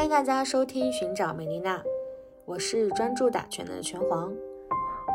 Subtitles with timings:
[0.00, 1.76] 欢迎大家收听《寻找美丽娜》，
[2.46, 4.32] 我是专注打拳的拳皇，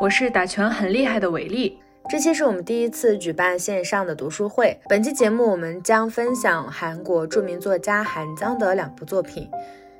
[0.00, 1.76] 我是打拳很厉害的伟丽。
[2.08, 4.78] 这期是我们第一次举办线上的读书会。
[4.88, 9.50] 本期节目我们将分享韩国著名作家韩江的两部作品，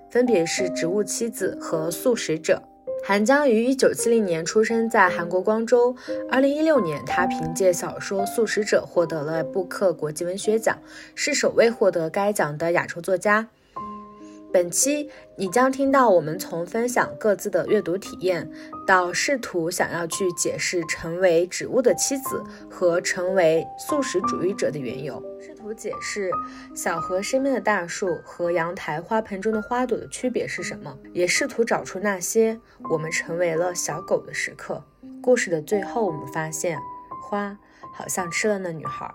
[0.09, 2.63] 分别是《植物妻子》和《素食者》。
[3.05, 5.97] 韩江于1970年出生在韩国光州。
[6.31, 10.79] 2016年，他凭借小说《素食者》获得了布克国际文学奖，
[11.17, 13.49] 是首位获得该奖的亚洲作家。
[14.57, 18.51] 本期你将听到我们从分享各自的阅读体验，
[18.87, 26.31] 到试图想要去解释成为植物的妻子和成为素食主义者的缘由，试图解释
[26.75, 34.83] 小河身边的大树和阳台花盆中的花朵的区别是什么，也试图找出那些我们成为了小狗的时刻。
[35.21, 36.79] 故事的最后，我们发现
[37.23, 37.55] 花
[37.93, 39.07] 好像吃了那女孩。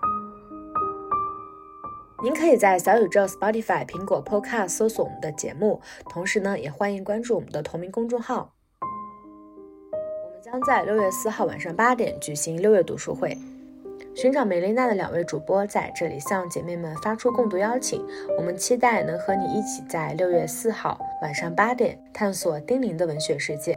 [2.22, 8.54] 您可以在小宇宙、Spotify、苹果 Podcast 搜索我们的节目，同时呢，也欢迎关注我们的同名公众号。
[8.80, 13.36] 我们将在六月四号晚上八点举行六月读书会。
[14.14, 18.06] 寻找梅丽娜的两位主播在这里向姐妹们发出共读邀请，
[18.38, 23.76] 我们期待能和你一起在六月四号晚上八点探索丁玲的文学世界。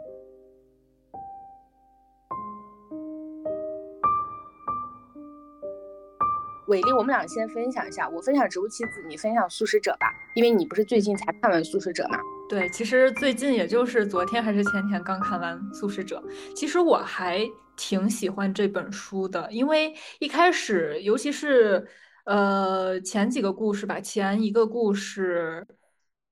[6.66, 12.18] 伟丽，我们俩先分享一下，我分享《植物妻子》，你分享《素食者》吧，因为你不是最近才看完《素食者》吗？
[12.48, 16.22] 对，其实最近也就是昨天还是前天刚看完《素食者》，
[16.54, 17.40] 其实我还
[17.76, 21.86] 挺喜欢这本书的，因为一开始，尤其是
[22.24, 25.64] 呃前几个故事吧，前一个故事。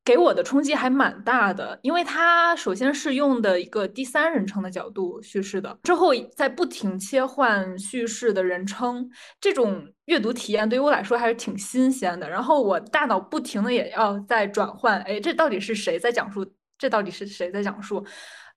[0.06, 9.08] 给我的冲击还蛮大的，因为它首先是用的一个第三人称的角度叙事的，之后在不停切换叙事的人称，
[9.40, 12.28] 这种阅读体验对于我来说还是挺新鲜的。
[12.28, 16.44] 然后我大脑不停的也要在转换，哎，这到底是谁在讲述？
[16.76, 18.04] 这到底是谁在讲述？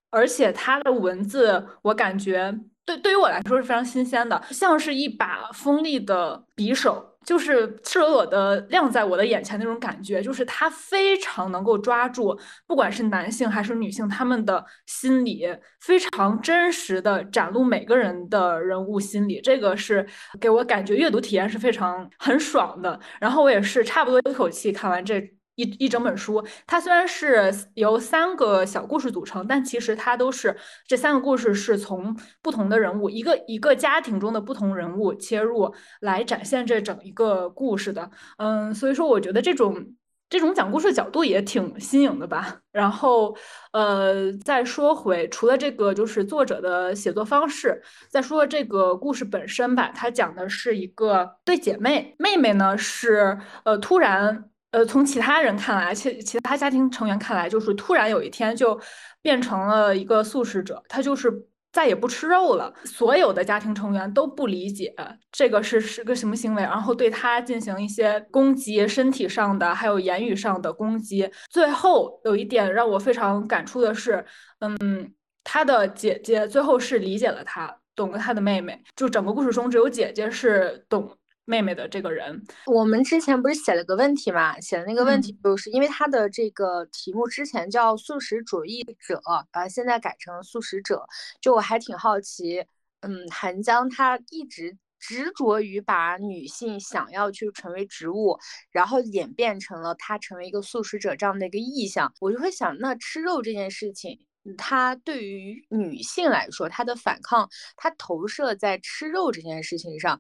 [0.09, 7.06] 而且它的文字，我感觉对对于我来说是非常新鲜的，像是一把锋利的匕首。
[7.27, 15.45] 就是赤裸裸的亮在我的眼前那种感觉，就是他非常能够抓住，不管是男性还是女性，他们的心理
[15.81, 20.07] 非常真实的展露每个人的人物心理，这个是
[20.39, 22.97] 给我感觉阅读体验是非常很爽的。
[23.19, 25.36] 然后我也是差不多一口气看完这。
[25.57, 30.56] 一一整本书，它虽然是由三个小故事组成，但其实它都是
[30.88, 38.12] 这三个故事是从不同的人物，一个一个家庭中的不同人物切入来展现这整一个故事的。
[38.38, 39.96] 嗯，所以说我觉得这种
[40.29, 42.59] 这种讲故事的角度也挺新颖的吧。
[42.72, 43.35] 然后，
[43.72, 47.81] 呃，再说回除了这个就是作者的写作方式，
[48.12, 54.51] 再说这个故事本身吧，它讲的是一个对姐妹，妹妹呢是呃突然。
[54.72, 58.79] 呃，从其他人看来，其其他家庭成员看来，就是突然有一天就
[59.22, 61.31] 变成了一个素食者，他就是
[61.72, 62.73] 再也不吃肉了。
[62.83, 64.94] 所有的家庭成员都不理解
[65.31, 71.29] 这个是是个什么行为，然后对他进行一些攻击，身体上的还有言语上的攻击。
[71.49, 74.25] 最后有一点让我非常感触的是，
[74.59, 75.13] 嗯，
[75.45, 78.84] 他的姐姐最后是理解了他，懂了他的妹妹。
[78.97, 81.17] 就整个故事中，只有姐姐是懂。
[81.50, 84.59] 妹妹的这个人，我们之前不是写了个问题嘛？
[84.59, 89.22] 写的那个问题就是因为他的这个题目之前叫素食主义者，
[89.52, 91.08] 啊，现在改成素食者。
[91.40, 92.66] 就我还挺好奇，
[93.00, 98.38] 嗯，韩江他一直执着于把女性想要去成为植物，
[98.69, 102.14] 然后演变成了他成为一个素食者这样的一个意向。
[102.19, 104.19] 我就会想，那吃肉这件事情，
[104.58, 110.19] 它对于女性来说，她的反抗，它投射在吃肉这件事情上。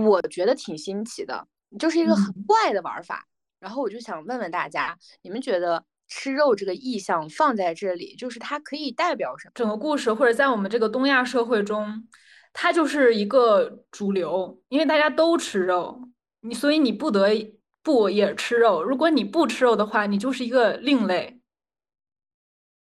[0.00, 1.46] 我觉得挺新奇的，
[1.78, 3.26] 就是一个很怪的玩法。
[3.60, 9.52] 然后我就想问问大家，你们觉得吃肉这个意象放在这里，就是它可以代表什么？
[9.54, 12.08] 整个故事或者在我们这个东亚社会中，
[12.52, 16.08] 它就是一个主流，因为大家都吃肉，
[16.40, 18.82] 你所以你不得不也吃肉。
[18.82, 21.38] 如果你不吃肉的话，你就是一个另类，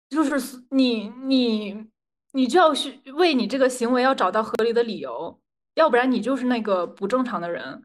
[0.09, 1.88] 就是你你
[2.33, 5.41] 你就要去为你这个行为要找到合理的理由。
[5.79, 7.81] 要不然你就是那个不正常的人，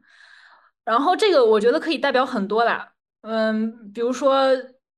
[0.83, 4.49] 然后这个我觉得可以代表很多啦，嗯，比如说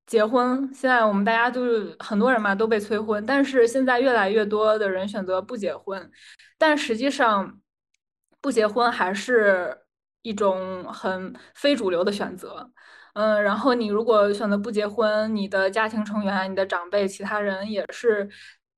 [0.07, 6.11] 结婚，现在我们大家都是很多人嘛都被催婚，但是现在越来越多的人选择不结婚，
[6.57, 7.61] 但实际上
[8.41, 9.77] 不结婚还是
[10.23, 12.71] 一种很非主流的选择，
[13.13, 18.27] 嗯，然后你如果选择不结婚，你的家庭成员、你的长辈、其他人也是。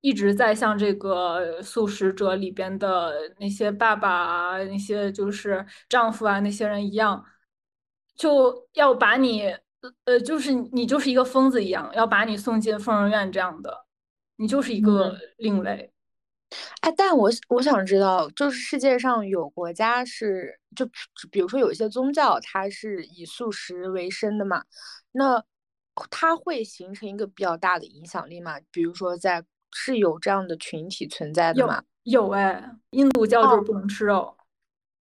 [0.00, 7.24] 一直在像这个素食者里边的那些爸爸啊，那些就是丈夫啊，那些人一样，
[8.16, 9.54] 就要把你
[10.04, 13.86] 呃，就是你就是一个疯子一样，要把你送进疯人院这样的，
[14.36, 15.92] 你就是一个另类。
[16.80, 20.84] 哎，但我我想知道，就是世界上有国家是，就
[21.30, 24.64] 比如说有一些宗教，它是以素食为生的嘛，
[25.12, 25.44] 那
[26.10, 28.58] 它会形成一个比较大的影响力嘛？
[28.72, 31.82] 比如说，在是有这样的群体存在的吗？
[32.04, 34.36] 有哎，印度教就是不能吃肉，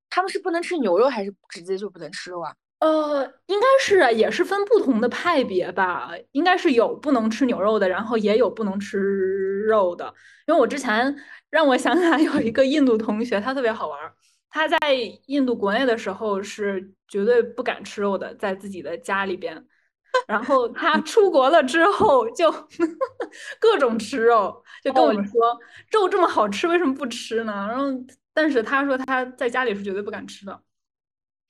[0.10, 2.54] 他们是不能吃牛肉，还是直接就不能吃肉啊？
[2.80, 10.14] 呃，应该是也是分不同的派别吧，应该是有不能吃牛肉的，然后也有不能吃肉的。
[10.48, 11.16] 因为我之前
[11.50, 14.00] 让我想起来有一个印度同学，他特别好玩。
[14.50, 14.78] 他在
[15.28, 19.64] 印度国内的时候是绝对不敢吃肉的，在自己的家里边。
[20.28, 22.52] 然后他出国了之后就
[23.60, 25.60] 各种吃肉，就跟我们说
[25.92, 27.68] 肉这么好吃，为什么不吃呢？
[27.70, 27.86] 然后
[28.34, 30.62] 但是他说他在家里是绝对不敢吃的。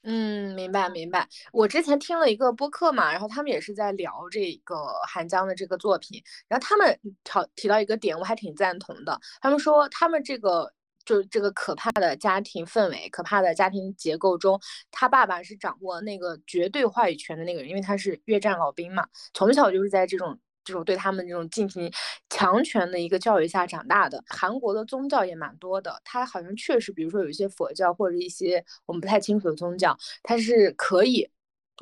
[0.03, 1.27] 嗯，明白明白。
[1.51, 9.19] 我之前听了一个播客嘛，然后他们也是在聊这个韩江的这个作品，然后他们提提到一个点，我还挺赞同的。
[9.41, 10.71] 他们说他们这个
[11.09, 14.59] 就这个可怕的家庭氛围、可怕的家庭结构中，
[14.91, 20.39] 他爸爸是掌握那个绝对话语权的那个人，因为他是越战老兵嘛，从小就是在这种。
[20.65, 21.91] 这种对他们这种进行
[22.29, 25.99] 强权的一个教育下长大的，韩国的宗教也蛮多的。
[26.03, 31.27] 它好像确实，比如说有一些佛教或者一些我们不太清楚的宗教，它是可以，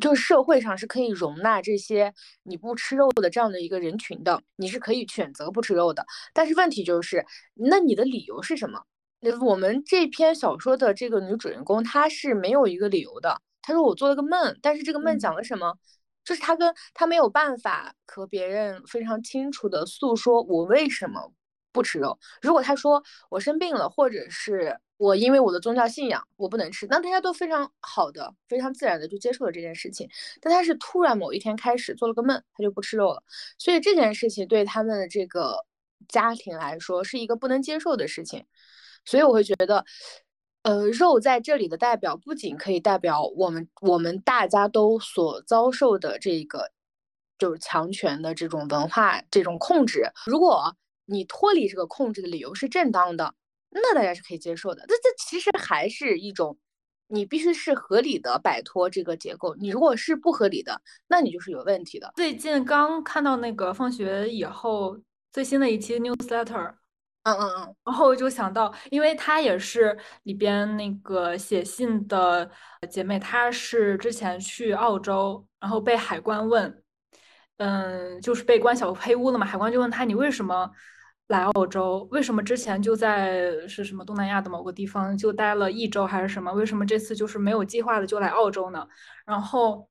[0.01, 2.13] 就是社会上是可以容纳这些
[2.43, 6.05] 你不吃肉的这样的一个人群的，你是可以选择不吃肉的。
[6.33, 7.25] 但是问题就是，
[7.55, 8.83] 那你的理由是什么？
[9.19, 13.41] 那我们这篇小说的这个女主人公她是没有一个理由的。
[13.61, 15.77] 她说我做了个梦，但是这个梦讲了什么？
[16.23, 21.31] 就是她跟她没有办法和别人非常清楚的诉说我为什么
[21.71, 22.19] 不吃肉。
[22.41, 30.07] 如果她说我生病了，或者是我因为我的宗教信仰我不能吃，那大家都非常好的、非常自然的就接受了这件事情。
[30.41, 33.23] 但她是突然某一天开始做了个梦，她就不吃肉了。
[33.57, 35.65] 所以这件事情对他们的这个
[36.07, 38.45] 家庭来说是一个不能接受的事情。
[39.07, 39.83] 所以我会觉得。
[40.63, 46.71] 呃，肉在这里的代表不仅可以代表我们我们大家都所遭受的这个，
[47.37, 50.11] 就是强权的这种文化这种控制。
[50.25, 50.75] 如果
[51.05, 53.33] 你脱离这个控制的理由是正当的，
[53.69, 54.83] 那大家是可以接受的。
[54.89, 56.57] 那这其实还是一种，
[57.07, 59.55] 你必须是合理的摆脱这个结构。
[59.55, 62.11] 你如果是不合理的，那你就是有问题的。
[62.17, 64.99] 最近刚看到那个放学以后
[65.31, 66.73] 最新的一期 newsletter。
[67.27, 72.49] 嗯嗯嗯，然后我就想到，因为她也是里边那个写信的
[72.89, 76.81] 姐妹，她是之前去澳洲，然后被海关问，
[77.57, 79.45] 嗯，就是被关小黑屋了嘛。
[79.45, 80.71] 海关就问她，你为什么
[81.27, 82.07] 来澳洲？
[82.11, 86.53] 为什么之前就在是什么东南亚的某个地方就待了一周还是什么？
[86.53, 88.87] 为什么这次就是没有计划的就来澳洲呢？
[89.25, 89.89] 然后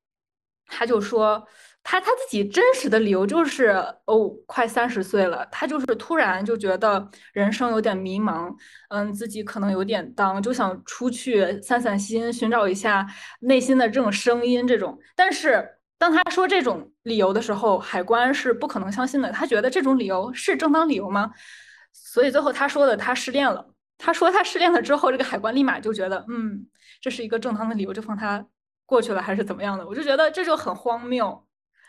[0.67, 1.47] 他就说。
[1.89, 3.67] 他他自己真实的理由就是，
[4.07, 8.53] 哦，快三十岁了，他就是突然就觉得人生有点迷茫，
[8.89, 13.07] 嗯，自己可能有点当，就想出去散散心，寻找一下
[13.43, 14.67] 内心的这种声音。
[14.67, 15.65] 这种，但是
[15.97, 19.31] 当他说这种理由的时候，海关是不可能相信的。
[19.31, 21.31] 他觉得这种理由是正当理由吗？
[21.93, 23.65] 所以最后他说的他失恋了。
[23.97, 26.67] 他说他失恋了之后，这个海关立马就觉得，嗯，
[27.01, 28.45] 这是一个正当的理由，就放他
[28.87, 29.87] 过去了，还是怎么样的？
[29.87, 31.43] 我就觉得这就很荒谬。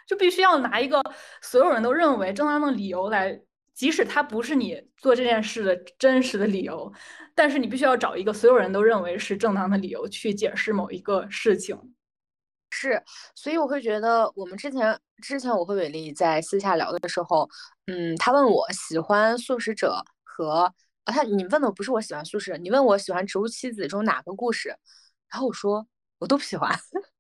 [0.08, 1.04] 就必须要拿一个
[1.42, 3.38] 所有人都认为正当的理由来，
[3.74, 6.90] 即使它不是你做这件事的真实的理由，
[7.36, 11.78] 但是你必须要找一个所有人都认为是正当的理由去解释某一个事情。
[12.70, 13.04] 是，
[13.36, 17.50] 所以我会觉得，我们之前之前我和伟丽在私下聊的时候，
[17.88, 20.72] 嗯，他问我喜欢素食者和
[21.04, 24.70] 啊，他你问的不是我喜欢素食，你问我喜欢植物妻子中哪个故事，
[25.30, 25.86] 然后我说
[26.20, 26.70] 我都不喜欢。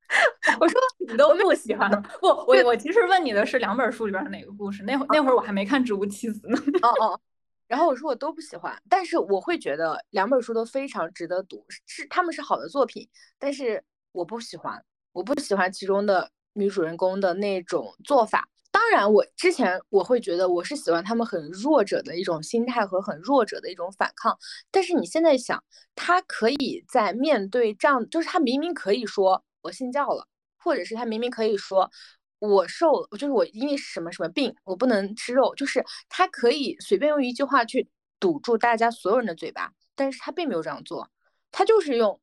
[0.59, 1.89] 我说你都不喜欢
[2.21, 2.27] 不？
[2.27, 4.83] 我我其实问你的是两本书里边的哪个故事？
[4.83, 6.79] 那会那会儿我还没看《植物妻子》呢。
[6.81, 7.19] 哦哦，
[7.67, 18.47] 然后我说我都不喜欢，但是我会觉得两本书都非常值得读，是他们是好的作品，但是我不喜欢，我不喜欢其中的女主人公的那种做法。
[18.89, 24.37] 当然，我之前我会觉得我是喜欢他们很弱者的一种心态和很弱者的一种反抗，
[24.71, 25.61] 但是你现在想，
[25.93, 29.43] 他可以在面对这样，就是他明明可以说。
[29.61, 30.25] 我信教了，
[30.57, 31.91] 或者是他明明可以说
[32.39, 37.89] 我受，就是我因为什么什么病，我不能吃肉，就是他可以随便用一句话去
[38.21, 41.09] 堵住大家所有人的嘴巴，但是他并没有这样做，
[41.51, 42.17] 他就是用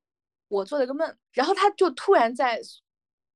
[0.48, 2.58] 我做了个梦，然后他就突然在，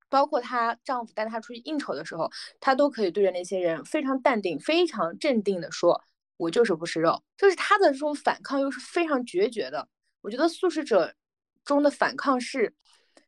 [0.09, 6.03] 包括她丈夫带她出去应酬的时候，她都可以对着那些人非常淡定、非常镇定的说，
[6.37, 9.87] 我就是不吃肉，就是她的这种反抗又是非常决绝的。
[10.21, 11.13] 我觉得素食者
[11.63, 12.75] 中的反抗是。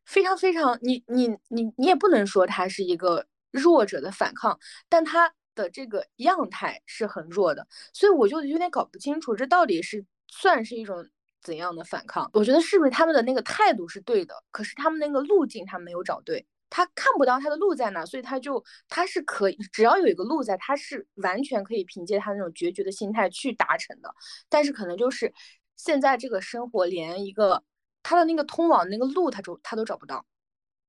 [0.03, 4.59] 非常非常，你你你你也不能说他是一个弱者的反抗，
[4.89, 11.07] 但他的这个样态是很弱的，所以我就有点搞不清楚，这到底是算是一种
[11.41, 12.27] 怎样的反抗？
[12.33, 24.09] 我觉得是不是他们的那个态度是对的，可是他们那个路径他没有找对，他看不到他的路在哪，所以他就他是可以，只要有一个路在，他是完全可以凭借他那种决绝的心态去达成的，
[24.49, 25.31] 但是可能就是
[25.75, 27.61] 现在这个生活连一个
[28.01, 30.25] 他的那个通往那个路，他都他都找不到。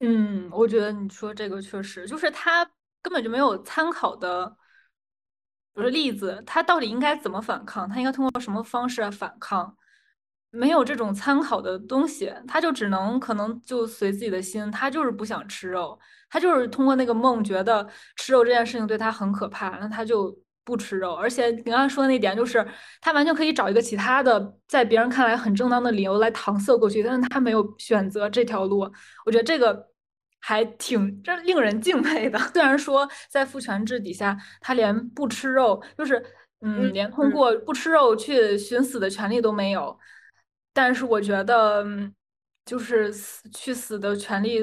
[0.01, 2.65] 嗯，我觉得你说这个确实，就是他
[3.03, 4.57] 根本就没有参考的，
[5.73, 7.89] 不是例子，他到底应该怎么反抗？
[7.89, 9.77] 他应该通过什么方式反抗？
[10.53, 15.99] 没有这种参考的东西，他就只能可能就随自己的心，他就是不想吃肉，
[16.31, 17.85] 他就是通过那个梦觉得
[18.17, 21.15] 吃肉这件事情对他很可怕，那他就不吃肉。
[21.15, 22.65] 而且你刚刚说的那点，就是
[23.01, 28.81] 他完全可以找一个其他的，在别人看来很正当的理由来搪塞过去，但是他没有选择这条路。
[29.27, 29.91] 我觉得这个。
[30.45, 32.37] 还挺这令人敬佩的。
[32.53, 36.21] 虽然说在父权制底下，他连不吃肉，就是
[36.63, 39.97] 嗯，连通过不吃肉去寻死的权利都没有。
[40.73, 41.85] 但是我觉得，
[42.65, 43.13] 就是
[43.53, 44.61] 去死的权利，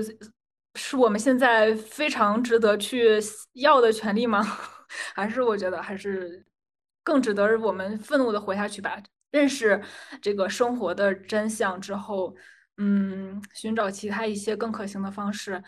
[0.75, 3.20] 是我们现在非常值得去
[3.54, 4.42] 要的权利吗？
[5.16, 6.46] 还是我觉得还是
[7.04, 9.01] 更值得我们愤怒的活下去吧？
[9.32, 9.82] 认识
[10.22, 12.36] 这个生活的真相之后。
[12.82, 15.62] 嗯，寻找其他一些更可行的方式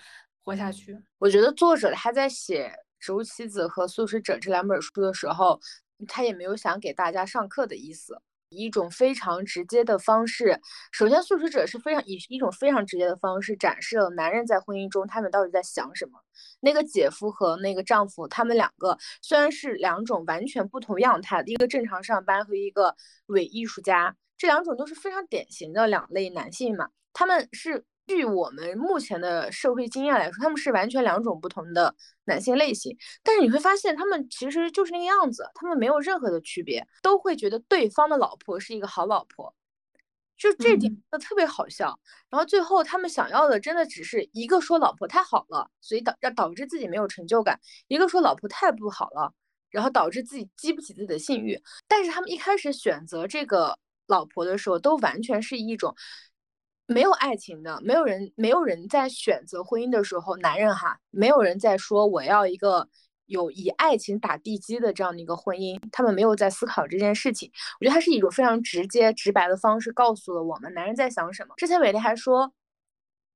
[0.45, 0.97] 活下去。
[1.17, 2.69] 我觉得作者他在写
[3.01, 5.59] 《植物妻子》和《素食者》这两本书的时候，
[6.07, 8.21] 他也没有想给大家上课的意思，
[8.51, 10.59] 以一种非常直接的方式。
[10.91, 16.19] 首先，《素食者》是非常以一种非常直接的方式展示了男人在婚姻中他们到底在想什么。
[16.59, 22.95] 那个姐夫和那个丈夫，他们两个虽然是两种完全不同样态，一个正常上班和一个
[23.27, 26.89] 伪艺术家，这两种都是非常典型的两类男性嘛。
[27.13, 32.97] 他们是据我们目前的社会经验来说，他们是完全两种不同的男性类型。
[33.23, 39.55] 但是你会发现，他们其实就是那个样子，他们没有任何的区别，都会觉得对方的老婆是一个好老婆，
[40.37, 41.97] 就这点特别好笑。
[42.29, 47.55] 然后最后他们想要的，真的只是一个说老婆太好了，所以导让导致自己没有成就感；
[47.87, 49.33] 一个说老婆太不好了，
[49.69, 51.57] 然后导致自己激不起自己的性欲。
[51.87, 55.95] 但是他们一开始选择这个老婆的时候，都完全是一种。
[56.91, 62.87] 没有爱情的，没有人，没有人在选择婚姻的时候，男人哈，没有人在说我要一个
[63.27, 67.49] 有以爱情打地基的这样的一个婚姻，他们没有在思考这件事情。
[67.79, 71.53] 我觉得他是一种非常直接、直白的方式告诉了我们男人在想什么。
[71.55, 72.51] 之前伟丽还说，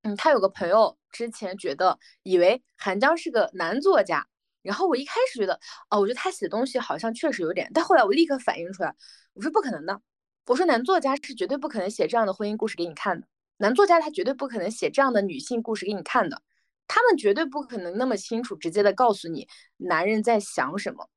[0.04, 4.28] 嗯，他有个朋友之前觉得以为韩江是个男作家，
[4.64, 5.58] 然后我一开始觉得，
[5.90, 8.94] 哦，我觉得他写的东西好像确实有点，但后来我立刻反应出来，
[9.34, 10.02] 我说不可能的，
[10.48, 13.26] 我说男作家是绝对不可能写这样的婚姻故事给你看的。
[13.58, 16.42] 男作家他绝对不可能写这样的女性故事给你看的，
[16.88, 19.48] 他们绝对不可能那么清楚直接的告诉你
[19.78, 21.10] 男人在想什么。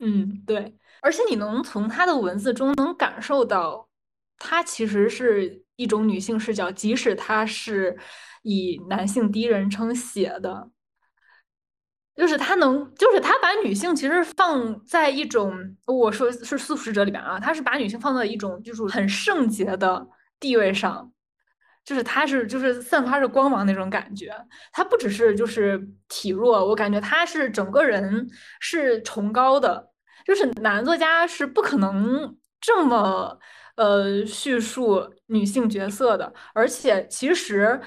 [0.00, 3.88] 嗯，对，而且你能从他的文字中能感受到，
[4.36, 7.96] 他其实是一种女性视角，即使他是
[8.42, 10.68] 以男性第一人称写的，
[12.16, 20.08] 就是他能，就是他把女性其实放在一种，我说是素食者里边啊，他是把女性放在一种就是很圣洁的。
[20.42, 21.12] 地位上，
[21.84, 24.34] 就是他是就是散发着光芒那种感觉。
[24.72, 29.90] 他不只是就是体弱，我感觉他是整个人是崇高的。
[30.26, 33.38] 就是男作家是不可能这么
[33.76, 36.32] 呃叙述女性角色的。
[36.54, 37.80] 而且其实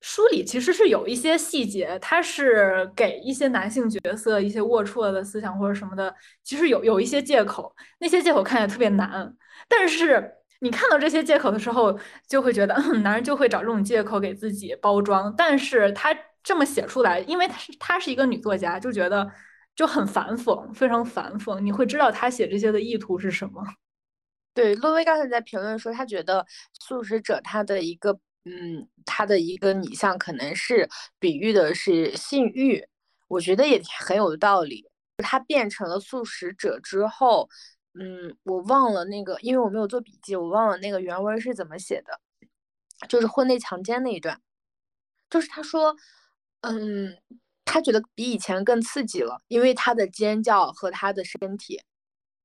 [0.00, 6.14] 书里其实是有一些细节，他是给一些男性角色一些龌龊的思想或者什么的，
[6.44, 9.34] 其实有有一些借口，那些借口看起来特别难，
[9.68, 10.36] 但是。
[10.62, 15.34] 你看到这些借口的时候，就会觉得，嗯， 男人就会找这种借口给自己包装。
[15.36, 19.28] 但是他这么写出来，因为他是他是一个女作家，就觉得
[19.74, 21.58] 就很反讽，非常反讽。
[21.58, 23.60] 你会知道他写这些的意图是什么？
[24.54, 26.46] 对，洛薇刚才在评论说，他觉得
[26.78, 28.12] 素食者他的一个，
[28.44, 30.88] 嗯，他的一个拟像可能是
[31.18, 32.86] 比喻的是性欲。
[33.26, 34.88] 我觉得也很有道理。
[35.18, 37.48] 他变成了素食者之后。
[37.94, 42.20] 嗯，我忘了那个，因为我没有做笔记，我忘了那个原文是怎么写的，
[43.06, 44.40] 就是婚内强奸那一段，
[45.28, 45.94] 就是他说，
[46.62, 47.18] 嗯，
[47.66, 51.82] 他觉得比以前更刺激了，因为他的尖叫和他的身体，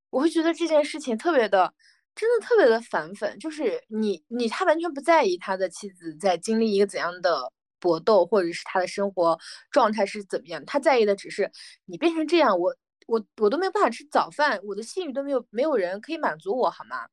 [0.09, 1.73] 我会觉得这件事情特别的，
[2.13, 9.39] 真的特别的反粉，就是你你他完全不在意他的妻子在经历一个怎样的搏斗，或者是他的生活
[9.71, 11.49] 状态是怎么样，他在意的只是
[11.85, 12.75] 你变成这样，我。
[13.07, 17.07] 我我都没有办法吃早饭，我的性欲都没有，没有人可以满足我，好吗？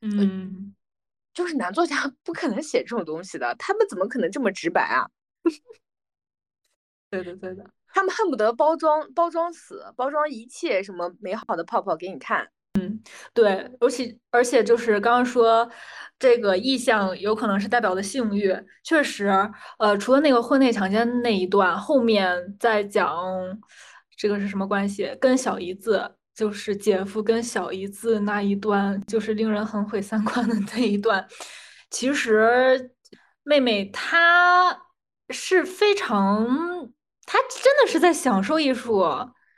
[0.00, 0.74] 嗯，
[1.34, 5.06] 就是男作家 不可能写这种东西的，他们怎么可能这么直白啊？
[7.10, 12.48] 对的，对的，他们恨不得包装包装死，包装一切什么美好的泡泡给你看。
[12.80, 13.02] 嗯，
[13.34, 15.70] 对，尤其而且就是刚刚说
[16.18, 18.50] 这个意象有可能是代表的性欲，
[18.82, 19.28] 确实，
[19.78, 23.14] 呃，除了那个婚内强奸那一段，后面在讲
[24.22, 25.12] 这个是什么关系？
[25.20, 31.26] 跟小姨子，就是姐夫跟小姨子那一段，就是令人很毁三观的那一段。
[31.90, 32.92] 其实
[33.42, 34.80] 妹妹她
[35.30, 36.46] 是非常，
[37.26, 39.04] 她真的是在享受艺术。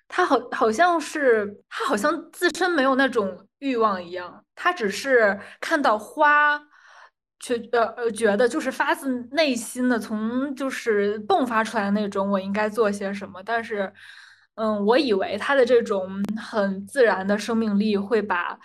[0.09, 6.59] 她好，好像是她好像自身没有那种欲望一样，她只是看到花，
[7.39, 13.43] 却呃呃觉得就是发自内心的从就是迸发出来的那种我应该做些什么。
[13.45, 13.93] 但是，
[14.55, 18.59] 嗯，我以为他的这种很自然的生命力会把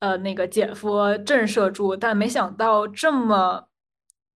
[0.00, 3.64] 呃那个姐夫震慑住，但没想到这么。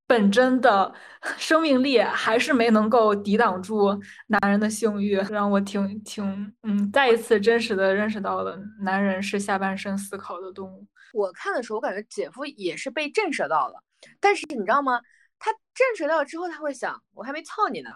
[0.04, 0.92] 本真的
[1.38, 10.86] 生命力还是没能够抵挡住男人的性欲，让我挺挺嗯，再一次真实的认识到了男人是下半身思考的动物。
[11.14, 13.82] 我看的时候，我感觉姐夫也是被震慑到了，
[14.20, 15.00] 但是你知道吗？
[15.38, 17.88] 他震慑到之后，他会想，我还没操你呢，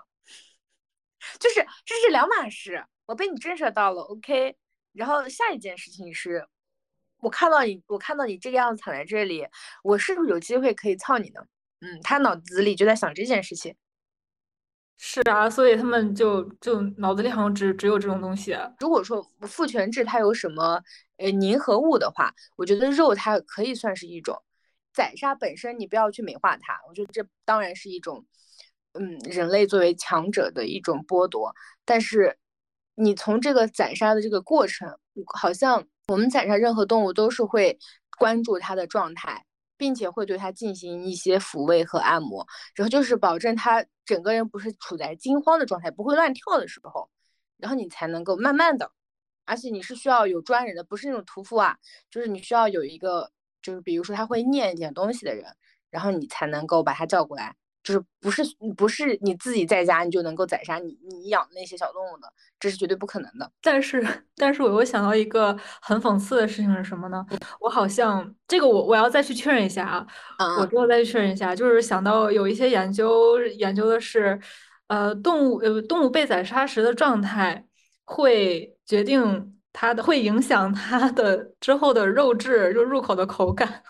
[1.39, 2.85] 就是这是两码事。
[3.07, 4.57] 我被你震慑到了，OK，
[4.93, 6.47] 然后下一件事情是，
[7.19, 9.47] 我看到你，我看到你这个样子躺在这里，
[9.83, 11.41] 我是不是有机会可以操你呢？
[11.81, 13.77] 嗯，他脑子里就在想这件事情，
[14.97, 18.57] 是啊，所以他们就就脑子里好像只只有这种东西。
[18.81, 20.83] 如果说父权制它有什么
[21.19, 24.43] 呃凝合物的话，我觉得肉它可以算是一种
[24.93, 26.81] 宰杀本身，你不要去美化它。
[26.89, 28.25] 我觉得这当然是一种
[28.99, 32.39] 嗯人类作为强者的一种剥夺，但是
[32.95, 34.99] 你从这个宰杀的这个过程，
[35.35, 37.79] 好像我们宰杀任何动物都是会
[38.19, 39.45] 关注它的状态。
[39.79, 47.11] 并且会对它进行一些抚慰和按摩，然后就是保证它整个人不是处在惊慌的状态，不会乱跳的时候，
[47.59, 48.91] 然后你才能够慢慢的，
[49.45, 51.77] 而且你是需要有专人的，不是那种屠夫啊，
[52.11, 53.31] 就是你需要有一个，
[53.61, 55.45] 就是比如说他会念一点东西的人，
[55.91, 57.55] 然后你才能够把他叫过来。
[57.87, 58.43] 就是不是
[58.77, 62.27] 不是你自己在家你就能够宰杀你你养的那些小动物的，
[62.59, 63.49] 这是绝对不可能的。
[63.63, 67.25] 但是但是我又想到一个很讽刺的事情是什么呢？
[67.61, 70.05] 我好像这个我我要再去确认一下
[70.39, 71.55] 啊，我之后再去确认一下。
[71.55, 74.37] 就是想到有一些研究研究的是，
[74.89, 77.65] 呃，动物呃动物被宰杀时的状态
[78.05, 83.85] 会决定它的会影响它的之后的肉质就入口的口感。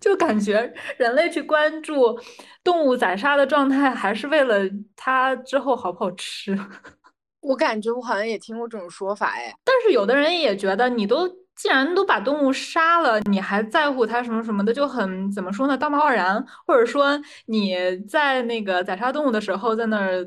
[0.00, 2.18] 就感觉人类去关注
[2.64, 4.58] 动物宰杀的状态，还是为了
[4.96, 6.58] 它之后好不好吃。
[7.40, 9.52] 我感觉我好像也听过这种说法，哎。
[9.64, 15.76] 但是有的人也觉得，你都既然都把动物杀了，你还在乎它什么什么的，就很怎么说呢？
[15.76, 17.74] 道貌岸然，或者说你
[18.08, 20.22] 在那个宰杀动物的时候，在那儿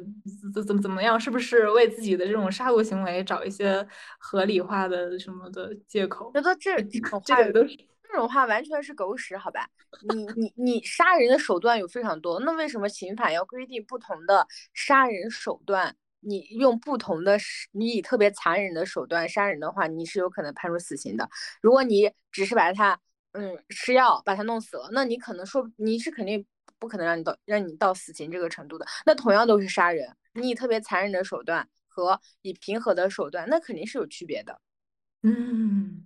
[0.54, 6.32] 怎怎么怎么样，是不是为自己的这种杀戮行为找一些合理化的什么的借口？
[6.34, 7.00] 觉得这这
[7.46, 7.78] 个都是。
[8.14, 9.68] 这种话完全是狗屎，好吧？
[10.08, 15.96] 你你你杀人的手段有非常多，那为什么刑法要规定不同的杀人手段？
[16.20, 17.40] 你用不同的，
[17.72, 21.28] 你以特别残忍的手段杀人的话，你是有可能判处死刑的。
[21.60, 23.00] 如果你只是把他，
[23.32, 26.46] 嗯，吃药把他弄死了，那你可能说你是肯定
[26.78, 28.86] 不可能让你到让你到死刑这个程度的。
[29.08, 34.62] 那同样都是杀人，你以特别残忍的手段和以平和的手段，那肯定是有区别的。
[35.24, 36.03] 嗯。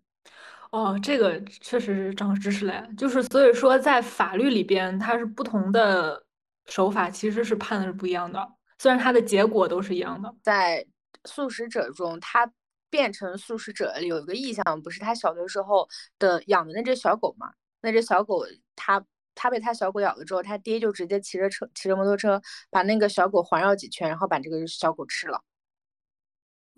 [0.72, 6.22] 哦，这个确实是长知识嘞，就是所以说，在法律里边，它是不同的
[6.66, 8.48] 手法，其实是判的是不一样的。
[8.78, 10.86] 虽然它的结果都是一样的，在
[11.26, 12.52] 素食者中，他
[12.90, 15.88] 变成素食者有一个意向，不是他小的时候
[16.20, 17.52] 的养的那只小狗嘛？
[17.82, 19.04] 那只小狗，他
[19.36, 25.42] 他被他小狗咬了之后，他爹就直接骑着车，骑着摩托车，把那个小狗环绕几圈，然后把这个小狗吃了，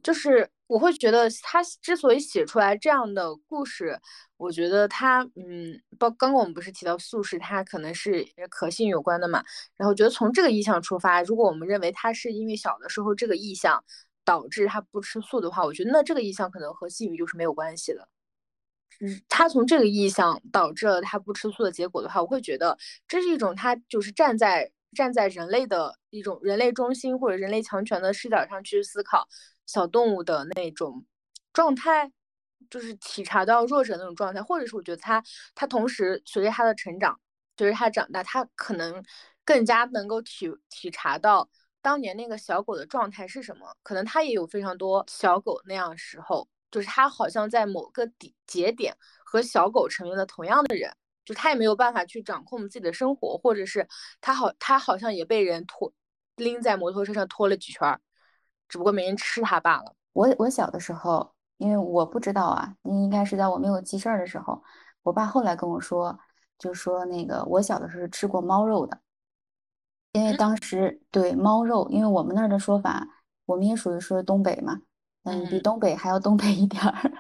[0.04, 0.50] 就是。
[0.70, 4.00] 我会觉得他之所以写出来这样的故事，
[4.38, 9.44] 我觉得他，嗯，包刚刚我们不是提到素食，它可能是可信有关的嘛。
[9.78, 13.84] 然后觉得从这个意向出发，如果我们认为他是因为小的时候这个意向
[14.24, 18.08] 导致他不吃素的话，我觉得那这个意向可能和性欲就是没有关系的。
[19.02, 29.28] 嗯，他从这个意向导致了他不吃素的结果的话，我会觉得这是一种他就是站在站在人类的一种人类中心或者人类强权的视角上去思考。
[29.72, 31.06] 小动物的那种
[31.54, 32.12] 状态，
[32.72, 37.20] 就是体察到弱者那种状态，或者是我觉得他他同时随着他的成长，
[37.56, 39.04] 随着他长大，他可能
[39.46, 41.48] 更加能够体体察到
[41.84, 43.76] 当年那个小狗的状态是什么。
[43.84, 50.92] 可能他也有非常多小狗那样时候，就是他好像在某个底节点和小狗成为了同样的人，
[51.24, 53.88] 就他也没有办法去掌控自己的生活，或者是
[54.20, 55.94] 他好他好像也被人拖
[56.38, 58.02] 拎在摩托车上拖了几圈儿。
[58.70, 59.94] 只不过没人吃它罢了。
[60.14, 64.64] 我我小的时候，因为我不知道啊，应该是在我没有记事儿的时候，
[65.04, 66.18] 我爸后来跟我说，
[66.58, 69.00] 就说那个我小的时候吃过猫肉的，
[70.14, 73.08] 因为当时对猫肉，因为我们那儿的说法，
[73.46, 74.80] 我们也属于说东北嘛，
[75.24, 77.12] 嗯，比东北还要东北一点儿，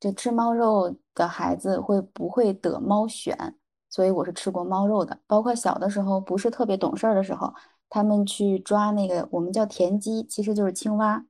[0.00, 3.54] 就吃猫肉的孩子会不会得猫癣？
[3.90, 7.52] 所以我是吃过猫肉的，包括小的时候不是特别懂事儿的时候，
[7.94, 11.24] 他们去抓那个我们叫田鸡，其实就是青蛙。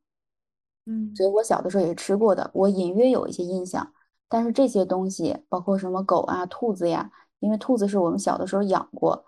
[0.86, 3.92] 嗯，所以我小的时候也是吃过的，我隐约有一些印象。
[4.30, 9.26] 但是这些东西，包括什么狗啊、兔子呀，因为兔子是我们小的时候养过，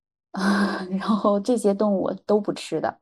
[0.90, 2.98] 然后这些动物都不吃的。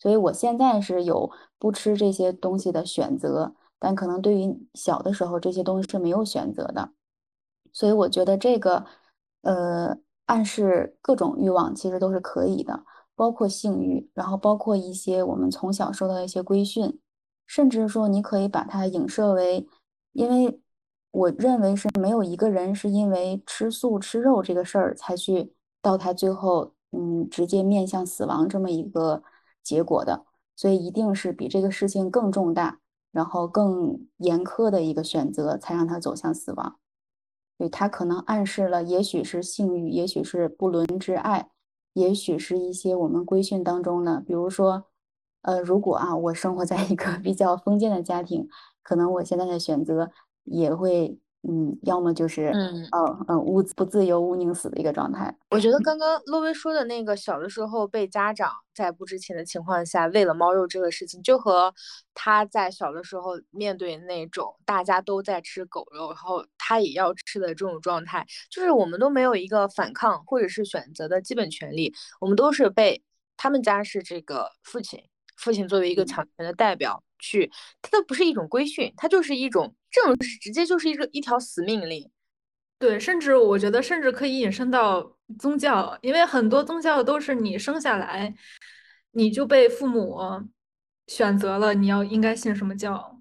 [0.00, 6.90] 所以我现在是有不吃这些东西的选择，但可能对于小的时候这些东西是没有选择的。
[7.72, 8.84] 所以我觉得这个，
[9.42, 9.96] 呃，
[10.26, 12.84] 暗示各种欲望其实都是可以的，
[13.16, 17.00] 包括性欲，然后包括一些我们从小受到一些规训。
[17.46, 19.68] 甚至说，你可以把它影射为，
[20.12, 20.60] 因为
[21.10, 29.22] 我认为是没有一个人是因为吃素吃肉这个事儿才去到他最后，嗯，直接面向死亡这么一个
[29.62, 30.24] 结果的，
[30.56, 32.80] 所以一定是比这个事情更重大，
[33.12, 36.78] 然后更严苛的一个选择，才让他走向死亡。
[37.58, 41.50] 对他可能暗示了，也许是性欲，也许是不伦之爱，
[41.94, 44.84] 也许是一些我们规训当中呢，比如说。
[45.46, 48.48] 呃，如果啊，我生活在一个 比较封建的家庭，
[48.82, 50.10] 可能我现在的选择
[50.44, 55.36] 也会，嗯，要么就是，嗯，呃，呃，无不自由，无宁死的一个状态。
[55.50, 61.74] 我觉得刚刚洛威说的那个小的时候被家长在不知情的情况下喂了猫肉这个事情，就和
[62.14, 73.02] 他在小的时候面对那种大家都在吃狗肉，然后他也要吃的这种状态，就是我们都没有一个反抗或者是选择的基本权利，我们都是被
[73.36, 74.98] 他们家是这个父亲。
[75.36, 77.50] 父亲作为一个强权的代表去，
[77.82, 82.08] 他都不是一种规训，他就是一种这种是直接就是一个一条死命令。
[82.78, 88.32] 对，甚至我觉得甚至可以引申到宗教，因为很多宗教都是你生下来
[89.10, 90.18] 你就被父母
[91.08, 93.13] 选择了你要应该信什么教。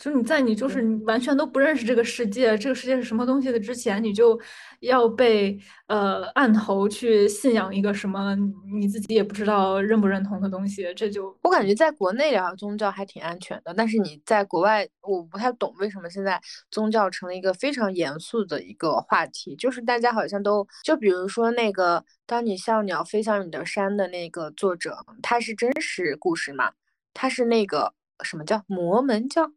[0.00, 4.38] 就你在你就是你完全都不认识这个世界，这个世界是什么东西的之前，你就
[4.80, 8.34] 要被呃按头去信仰一个什么
[8.78, 26.72] 你自己也不知道认不认同的东西，这就我感觉在国内聊宗教还挺安全的，但是你在国外，我不太懂为什么现在宗教成了一个非常严肃的一个话题，就是大家好像都就比如说那个《当你像鸟飞向你的山》的那个作者，他是真实故事嘛？
[27.14, 29.52] 他是那个什么叫摩门教？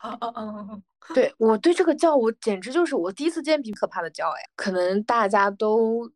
[0.00, 0.82] 啊啊啊！
[1.14, 4.40] 对我对这个教，我简直就是我第一次见比可怕的教哎！
[4.56, 6.10] 可能大家都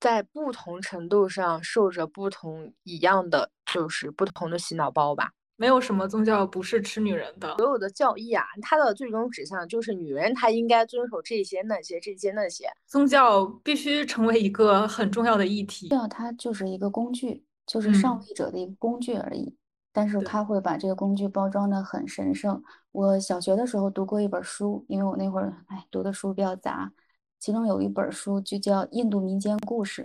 [0.00, 5.30] 在不同程度上受着不同一样的，就是不同的洗脑包吧。
[5.60, 12.64] 没有什么宗教不是吃女人的，所有的教义啊，它的最终指向就是女人她应该遵守这些那些这些那些。
[12.86, 15.88] 宗教必须成为一个很重要的议题。
[15.88, 19.52] 教它就是一个工具，就是上位者的一个工具而已。
[19.98, 22.62] 但是他会把这个工具包装的很神圣。
[22.92, 26.92] 我小学的时候读过一本书，因为我那会儿哎读的书比较杂，
[27.40, 30.02] 其中有一本书就叫《印度民间故事》。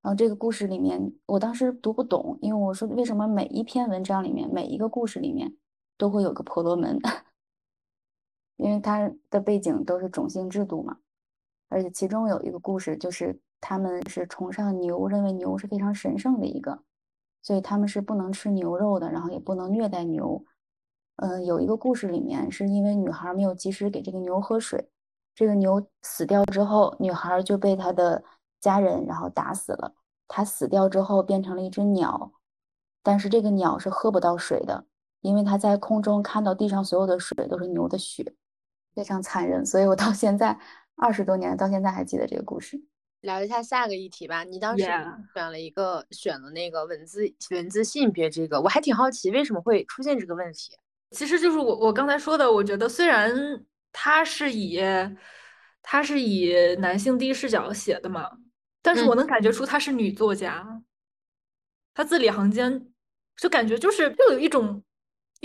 [0.00, 5.56] 然后这个故事里面，我当时读不懂，因为我说为什么每一篇文章里面每一个故事里面
[5.98, 6.96] 都会有个婆罗门？
[8.58, 10.98] 因为它的背景都是种姓制度嘛，
[11.68, 16.84] 而且其中有一个故事就是他们是崇尚牛，认为牛是非常神圣的一个。
[17.44, 20.44] 所以他们是不能吃牛肉的，然后也不能虐待牛。
[21.16, 24.88] 嗯，有一个故事里面是因为女孩没有及时给这个牛喝水，
[25.34, 28.24] 这个牛死掉之后，女孩就被她的
[28.60, 29.94] 家人然后打死了。
[30.26, 32.32] 她死掉之后变成了一只鸟，
[33.02, 34.86] 但是这个鸟是喝不到水的，
[35.20, 38.34] 因为它在空中看到地上所有的水都是牛的血，
[38.94, 39.64] 非常残忍。
[39.64, 40.58] 所以我到现在
[40.96, 42.82] 二十多年到现在还记得这个故事。
[43.24, 44.44] 聊一下下个议题吧。
[44.44, 44.84] 你当时
[45.34, 50.76] 选了一个，选了那个文字文字性别这个，我还挺好奇为什么会出现这个问题。
[51.10, 53.32] 其实就是我我刚才说的，我觉得虽然
[53.92, 54.80] 他是以
[55.82, 58.30] 他是以男性第一视角写的嘛，
[58.82, 60.82] 但是我能感觉出他是女作家，
[61.94, 62.88] 他字里行间
[63.36, 64.82] 就感觉就是又有一种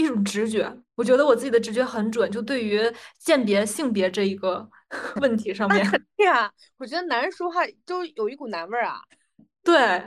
[0.04, 0.72] 一种直觉。
[0.96, 2.82] 我觉得我自己的直觉很准，就对于
[3.18, 4.70] 鉴别性别这一个。
[5.22, 9.00] 问题上面，对啊，我觉得男人说话都有一股男味儿啊。
[9.64, 10.04] 对，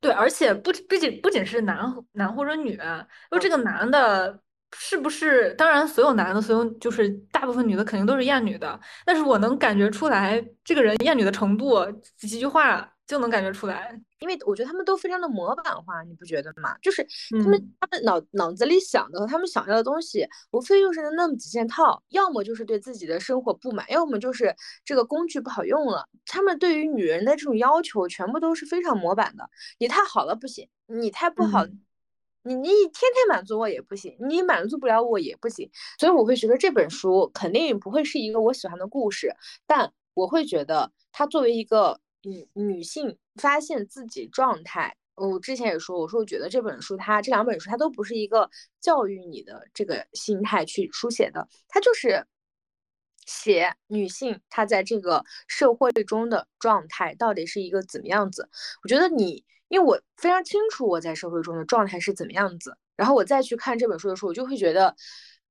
[0.00, 1.78] 对，而且不不仅不仅是男
[2.14, 2.76] 男或者女，
[3.30, 4.40] 就这个男的
[4.76, 5.54] 是不是？
[5.54, 14.00] 当然，所有男的，所有就是大部分女的肯定都是厌女的，但是我能感觉出来这个人厌女的程度，几句话就能感觉出来。
[14.20, 16.74] 因为我觉得他们都非常的模板化，你不觉得吗？
[16.80, 26.08] 就是他们他们脑脑子里想的和他们想要的东西，无非就是那么几件套，要么就是对自己的生活不满，要么就是这个工具不好用了。
[26.24, 29.50] 他们对于女人的这种要求，全部都是非常模板的。
[29.78, 31.66] 你太好了不行，你太不好，
[32.44, 35.70] 你你天天满足我也不行，你满足不了我也不行。
[35.98, 39.34] 所以我会觉得这本书肯定不会是一个我喜欢的故事，
[39.66, 42.00] 但我会觉得它作为一个。
[42.24, 52.26] 女女性发现自己状态，我之前也说，我说我觉得这本书，它这两本书，它都不是一个教育你的这个心态去书写的，它就是
[53.26, 58.48] 写女性她在这个社会中的状态到底是一个怎么样子。
[58.82, 64.96] 我觉得你，因为我非常清楚我在社会中的状态是怎么样子，然后我再去看这本书的时候，我就会觉得，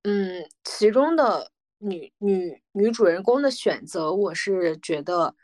[0.03, 5.35] 嗯，其中的女女女主人公的选择，我是觉得。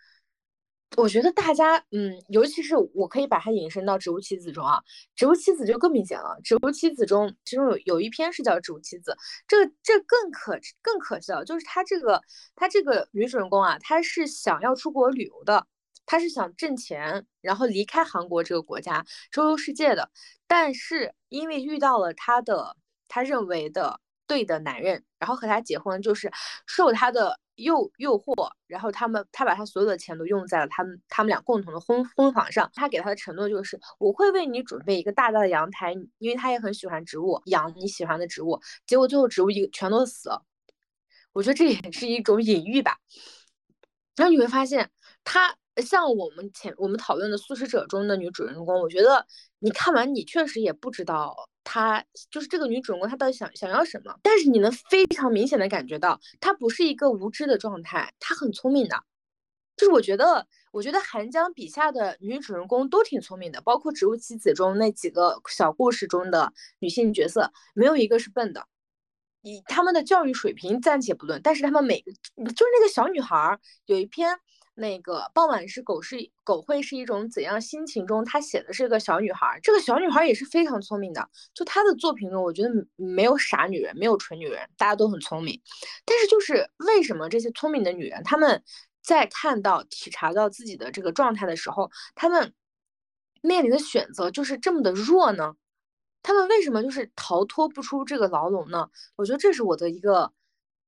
[0.98, 4.78] 我觉得大家，嗯，尤其是我可以把它引申到《植物妻子》中啊，
[5.16, 9.12] 《植物妻子》就更明显了，《植物妻子》中其中有有一篇是叫《植物妻子》，
[9.48, 12.22] 这这更可更可笑，就是她这个
[12.56, 15.66] 她这个女主人公啊，她是想要出国旅游的，
[16.06, 20.10] 她是想挣钱，然后离开韩国这个国家，周游世界的，
[20.48, 22.76] 但是因为遇到了她的
[23.08, 26.32] 她认为的对的男人，然后和他结婚，就是
[26.66, 27.38] 受他的。
[27.60, 32.72] 诱诱惑，然后他们他把他所有的钱都用在了他们他们俩共同的婚婚房上。
[32.74, 38.58] 他给他的承诺就是我会为你准备一个大大的阳台，因为他也很喜欢植物，养你喜欢的植物。
[38.88, 40.42] 结果最后植物一全都死了，
[41.34, 42.98] 我觉得这也 是一种隐喻吧。
[44.16, 44.90] 然后你会发现，
[45.26, 49.28] 他像我们前我们讨论的《素食者》中的女主人公，我觉得
[49.60, 51.36] 你看完你确实也不知道。
[51.64, 54.18] 她就是这个女主人公，她到底想想要什么？
[54.24, 59.04] 但是你能非常明显的感觉到，她不是一个无知的状态，她很聪明的。
[59.78, 68.68] 就是我觉得，我觉得韩江笔下的女主人公都挺聪明的，包括《植物妻子》中那几个小故事中的女性角色，没有一个是笨的。
[69.42, 74.38] 以他们的教育水平暂且不论，但是他们每个就是那个小女孩有一篇。
[74.80, 81.30] 那个傍晚是狗是狗会是一种怎样心情中，他写的是一个小女孩，这个小女孩也是非常聪明的。
[81.54, 85.62] 就她的作品中，我觉得没有傻女人，没有蠢女人，大家都很聪明。
[86.06, 88.64] 但是就是为什么这些聪明的女人，她们
[89.04, 92.54] 在看到体察到自己的这个状态的时候，她们
[93.42, 95.56] 面临的选择就是这么的弱呢？
[96.24, 98.90] 她们为什么就是逃脱不出这个牢笼呢？
[99.18, 100.32] 我觉得这是我的一个。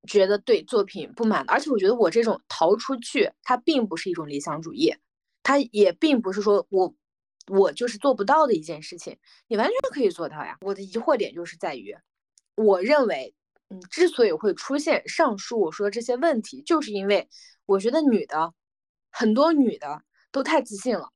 [0.08, 4.94] 觉得对作品不满的，而且我觉得我这种逃出去，它并不是一种理想主义，
[5.42, 6.92] 它也并不是说我
[7.46, 10.58] 我就是做不到的一件事情，你完全可以做到呀。
[10.62, 11.96] 我的疑惑点就是在于，
[12.56, 13.32] 我认为，
[13.68, 17.28] 嗯，之所以会出现上述我说的这些问题，就是因为
[17.64, 18.52] 我觉得女的
[19.10, 21.08] 很多女的都太自信了。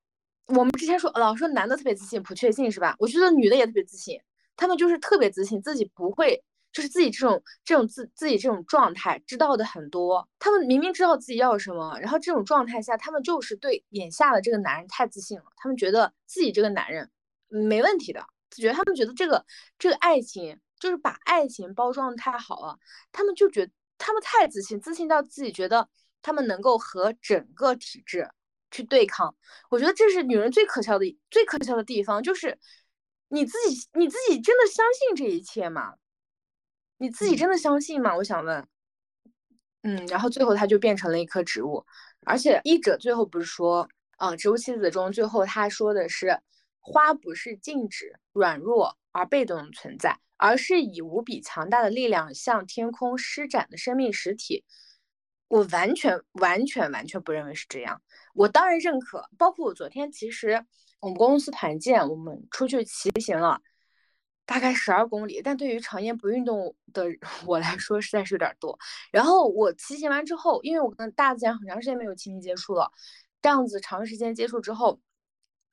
[0.47, 2.95] 我们之前说老说男的特别自信，不确信是吧？
[3.01, 4.21] 我觉得女的也特别自信，
[4.57, 6.41] 她们就是特别自信，自己不会。
[6.77, 17.11] 就是自己这种这种自自己这种状态知道的很多，他们明明知道自己要什么，然后这种状态下，他们就是对眼下的这个男人太自信了，他们觉得自己这个男人
[17.49, 19.43] 没问题的，觉得他们觉得这个
[19.79, 22.79] 这个爱情就是把爱情包装的太好了，
[23.11, 25.89] 他们就觉得他们太自信，自信到自己觉得
[26.21, 28.29] 他们能够和整个体制
[28.71, 29.35] 去对抗。
[29.71, 32.59] 我觉得这是女人最可笑的最可笑的地方，就是
[33.29, 35.95] 你自己你自己真的相信这一切吗？
[36.99, 38.17] 你自己真的相信吗？
[38.17, 38.67] 我想问。
[39.83, 41.85] 嗯，然后最后他就变成了一棵植物，
[42.25, 46.41] 而且译者最后不是说，嗯，《植物妻子》中最后他说的是，
[46.81, 54.65] 花不是静止、软弱而被动的存在，而是以无比强大的力量向天空施展的生命实体。
[55.47, 58.03] 我完全、完全、完全不认为是这样。
[58.35, 60.67] 我当然认可，包括我昨天其实
[60.99, 63.61] 我们公司团建，我们出去骑行了。
[64.47, 67.05] 大概十二公里，但对于常年不运动的
[67.45, 68.79] 我来说，实在是有点多。
[69.11, 72.91] 然后我骑行完之后，因为我跟大自然很长时间没有亲密接触了，
[73.43, 75.01] 这样子长时间接触之后，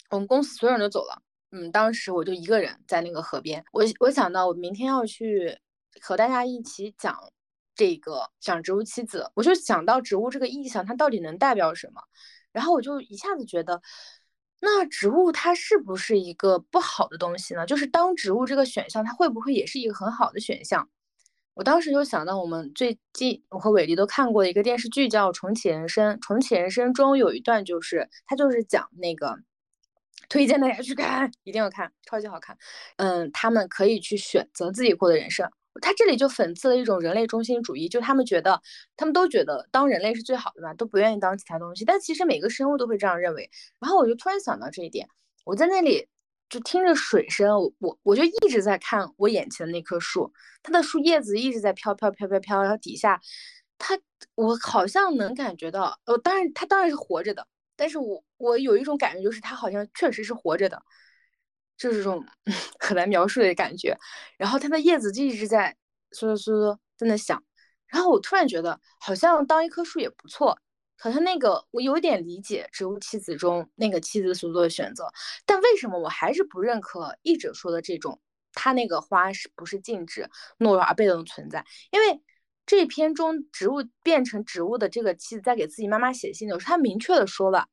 [0.10, 1.22] 我们公司所有人都走了。
[1.52, 3.64] 嗯，当时我就一个人在那个河边。
[3.72, 5.56] 我我想到我明天要去
[6.02, 7.16] 和大家一起讲
[7.76, 12.02] 这个讲植物妻子，我就想到植物这个意象它到底能代表什么，
[12.52, 13.82] 然后我就一下子觉得。
[14.66, 17.66] 那植物它是不是一个不好的东西呢？
[17.66, 20.88] 就是当植物这个选项，它会不会也是一个很好的选项？
[21.54, 26.16] 我当时就想到，我们最近我和伟丽都看过的一个电视剧，叫《重启人生》。
[26.22, 29.38] 《重启人生》中有一段，就是它就是讲那个，
[30.30, 32.58] 推荐大家去看，一定要看，超级好看。
[32.96, 38.62] 嗯，他们可以去选择自己过的人生，他这里就讽刺了一种人类中心主义，就他们觉得，
[38.96, 41.84] 他们都觉得当人类是最好的嘛，都不愿意当其他东西。
[41.84, 43.50] 但其实每个生物都会这样认为。
[43.80, 45.08] 然后我就突然想到这一点，
[45.46, 46.08] 我在那里
[46.50, 50.32] 就听着水声，我我我就一直在看我眼前的那棵树，
[50.62, 53.20] 它的树叶子一直在飘飘飘飘飘，然后底下，
[53.78, 53.98] 它
[54.36, 60.82] 我好像能感觉到，呃，当然它当然是活着的，但是我我有一种感觉，就是它好像确实是活着的。
[61.84, 62.26] 就是这种
[62.80, 63.98] 很难描述的感觉，
[64.38, 65.76] 然后它的叶子就一直在
[66.12, 67.44] 嗦嗦嗦在那响，
[67.88, 70.58] 然后我突然觉得好像当一棵树也不错，
[70.98, 75.12] 好像那个我有点理解《植物妻子》中那个妻子所做的选择，
[75.46, 78.22] 但为什么我还是不认可译者说的这种，
[78.54, 81.66] 他那个花是不是静止、懦弱而被动的存在？
[81.92, 82.22] 因为
[82.66, 87.68] 这篇中植物变成植物的这个妻子在给自己妈妈写信的时候，他明确的说了，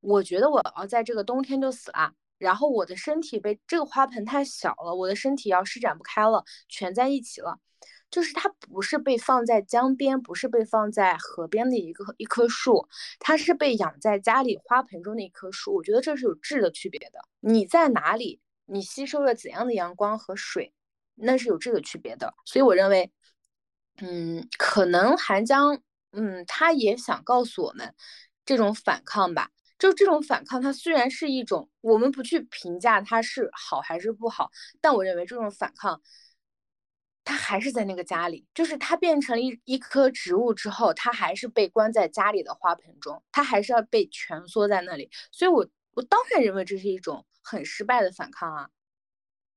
[0.00, 2.14] 我觉得我要在这个冬天就死了。
[2.38, 7.58] 然后我的身体被这个花盆太小了，我的身体要施展不开了，全在一起了。
[8.10, 12.86] 就是它不是被放在江边，不是被放在河边的一个一棵树，
[13.18, 15.74] 它是被养在家里花盆中的一棵树。
[15.74, 17.18] 我觉得这是有质的区别的。
[17.40, 20.72] 你在哪里，你吸收了怎样的阳光和水，
[21.16, 22.34] 那是有质的区别的。
[22.44, 23.10] 所以我认为，
[23.96, 25.80] 嗯，可能韩江，
[26.12, 27.94] 嗯，他也想告诉我们
[28.44, 29.50] 这种反抗吧。
[29.76, 36.00] 就这种反抗，它虽然是一种，我们不去评价它是好还是不好，但我认为这种反抗，
[37.24, 48.68] 它还是在那个家里，就是它变成了一一棵植物之后，它还是被关在家里的花盆中，它还是要被蜷缩在那里，所以我我当然认为这是一种很失败的反抗啊。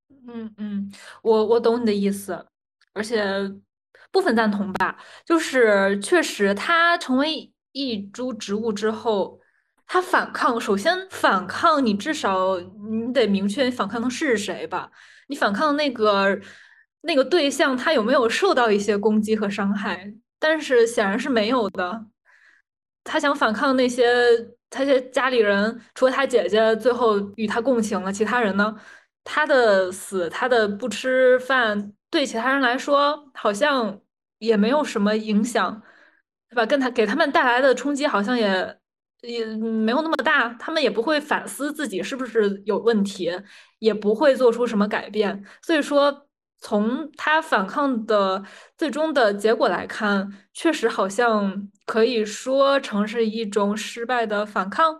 [0.09, 2.45] 嗯嗯，我我懂你的意思，
[2.93, 3.23] 而且
[4.11, 9.39] 部分赞同吧，就是确实它成为一株植物之后。
[9.89, 14.91] 他反抗，首先反抗，你至少你得明确反抗的是谁吧？
[15.27, 16.37] 你反抗那个
[17.01, 20.13] 那个对象，他有没有受到一些攻击和伤害？
[20.39, 22.05] 但是显然是没有的。
[23.05, 24.05] 他想反抗那些
[24.69, 28.75] 他些家里人，除了他姐姐最后与他共情了，其他人呢？
[29.23, 34.01] 他的死，他的不吃饭，对其他人来说好像
[34.39, 35.81] 也没有什么影响，
[36.49, 36.65] 对吧？
[36.65, 38.77] 跟他给他们带来的冲击好像也。
[39.27, 43.29] 也没有那么大，他们也不会反思自己是不是有问题，
[43.79, 45.43] 也不会做出什么改变。
[45.61, 46.27] 所以说，
[46.61, 48.43] 从他反抗的
[48.77, 54.99] 最终的结果来看，确实好像可以说成是一种失败的反抗。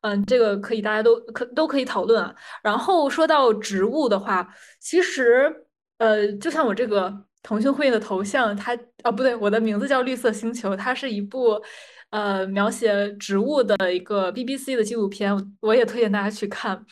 [0.00, 2.34] 嗯，这个可以大家都可都可以讨论啊。
[2.62, 4.48] 然后说到植物的话，
[4.80, 5.54] 其实
[5.98, 7.12] 呃，就像我这个
[7.42, 11.60] 腾讯会议的头像，它啊不对，我的名字叫绿色星球，它是一部。
[12.10, 16.84] 呃，描写植物的一个 BBC 的纪录片，我也推荐大家去看。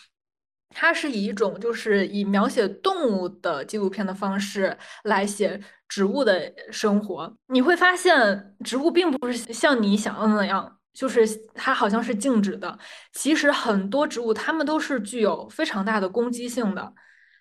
[0.76, 7.32] 它是以一种就是以描写动物的纪录片的方式来写植物的生活。
[7.46, 11.24] 你会发现，植物并不是像你想象的那样，就是
[11.54, 12.76] 它好像是静止的。
[13.12, 16.92] 其实很多植物它们都是具有非常大的攻击性的，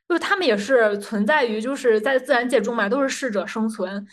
[0.08, 4.06] 就是它们也是存在于就是在自然界中嘛，都是适者生存。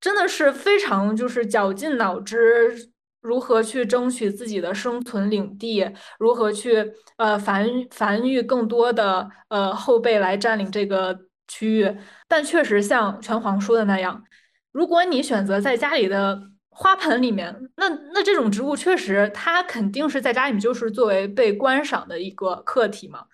[0.00, 5.84] 真的是非常就是绞尽脑汁，如何去争取自己的生存领地，
[6.18, 11.96] 如何去呃繁繁育更多的呃后辈来占领这个区域。
[12.28, 14.22] 但确实像拳皇说的那样，
[14.70, 23.24] 如果你选择在家里的花盆里面，那那这种植物确实它肯定是在家里面就是作为被观赏的一个客体嘛。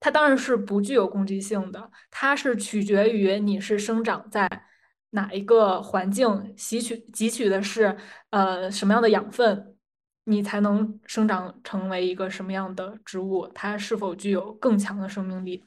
[0.00, 4.50] 它当然是不具有攻击性的，它是取决于你是生长在。
[5.14, 7.96] 哪一个环境吸取汲取的是
[8.30, 9.76] 呃什么样的养分，
[10.24, 13.46] 你才能生长成为一个什么样的植物？
[13.54, 15.64] 它是否具有更强的生命力？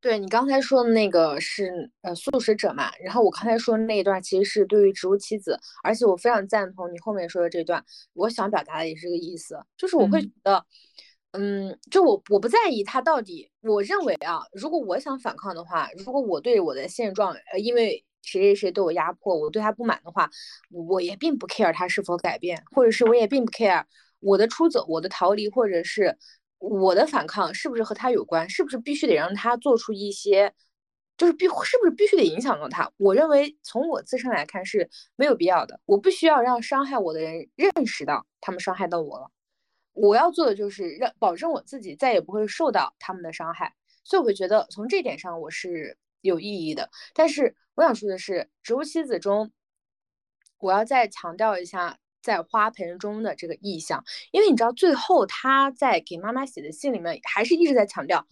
[0.00, 2.90] 对你刚才说的那个是呃素食者嘛？
[3.02, 7.82] 然后我刚才说的那一段其实是对于植物妻子，而且我非常赞同你后面说的这段。
[8.12, 10.64] 我想表达的也是这个意思，就是我会觉得，
[11.32, 20.30] 嗯，就我我不在意他到底，我认为啊，如果我想反抗的话，如果我对我的现状，呃，因为谁谁谁对我压迫，我对他不满的话，
[20.70, 23.84] 我也并不 care 他是否改变，或者是我也并不 care
[24.20, 26.16] 我的出走、我的逃离，或者是
[26.58, 30.52] 我的反抗是不是和他有关，是不是必须得让他做出一些，
[31.16, 32.92] 就是必是不是必须得影响到他？
[32.98, 39.30] 我认为从我自身来看是没有必要的，我不需要让伤害我的人认识到他们伤害到我了。
[39.92, 45.96] 我要做的就是让保证我自己再也不会受到他们的伤害，所以我会觉得从这点上我是。
[46.20, 49.50] 有意义的，但是我想说的是，《植物妻子》中，
[50.58, 58.26] 我要再强调一下在花盆中的这个意象，因为你知道，最后他在给妈妈写的信里面，还是一直在强调，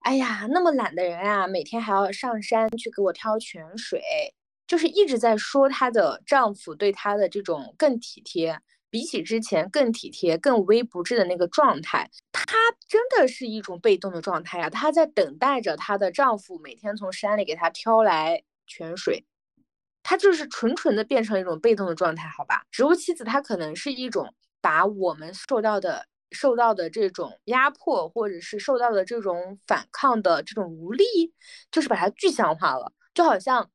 [0.00, 4.02] 哎呀，那么懒的人啊，每天还要上山去给我挑泉水，
[4.66, 8.58] 就是一直在说她的丈夫对她的这种更体贴。
[8.90, 12.44] 比起之前更体贴、更无微不至的那个状态，她
[12.88, 14.68] 真的是一种被动的状态呀。
[14.68, 19.24] 她在等待着她的丈夫每天从山里给她挑来泉水，
[20.02, 22.62] 她就是纯纯的变成一种被动的状态，好吧？
[22.70, 31.04] 植物妻子她可能是一种把我们受到的、受到的这种压迫，或者是受到的这种反抗的这种无力，
[31.70, 33.70] 就是把它具象化了，就好像。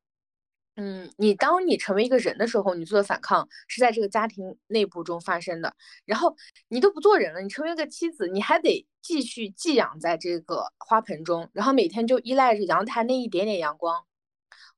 [0.78, 5.73] 嗯，你当你成为一个人的时候，你做的反抗是在这个家庭内部中发生的。
[6.05, 6.36] 然后
[6.67, 14.03] 你都不做人了，你成为一个妻子，你还得继续寄养在这个花盆中，然后每天就依赖着阳台那一点点阳光。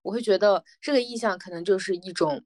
[0.04, 2.44] 我会觉得这个意象可能就是一种，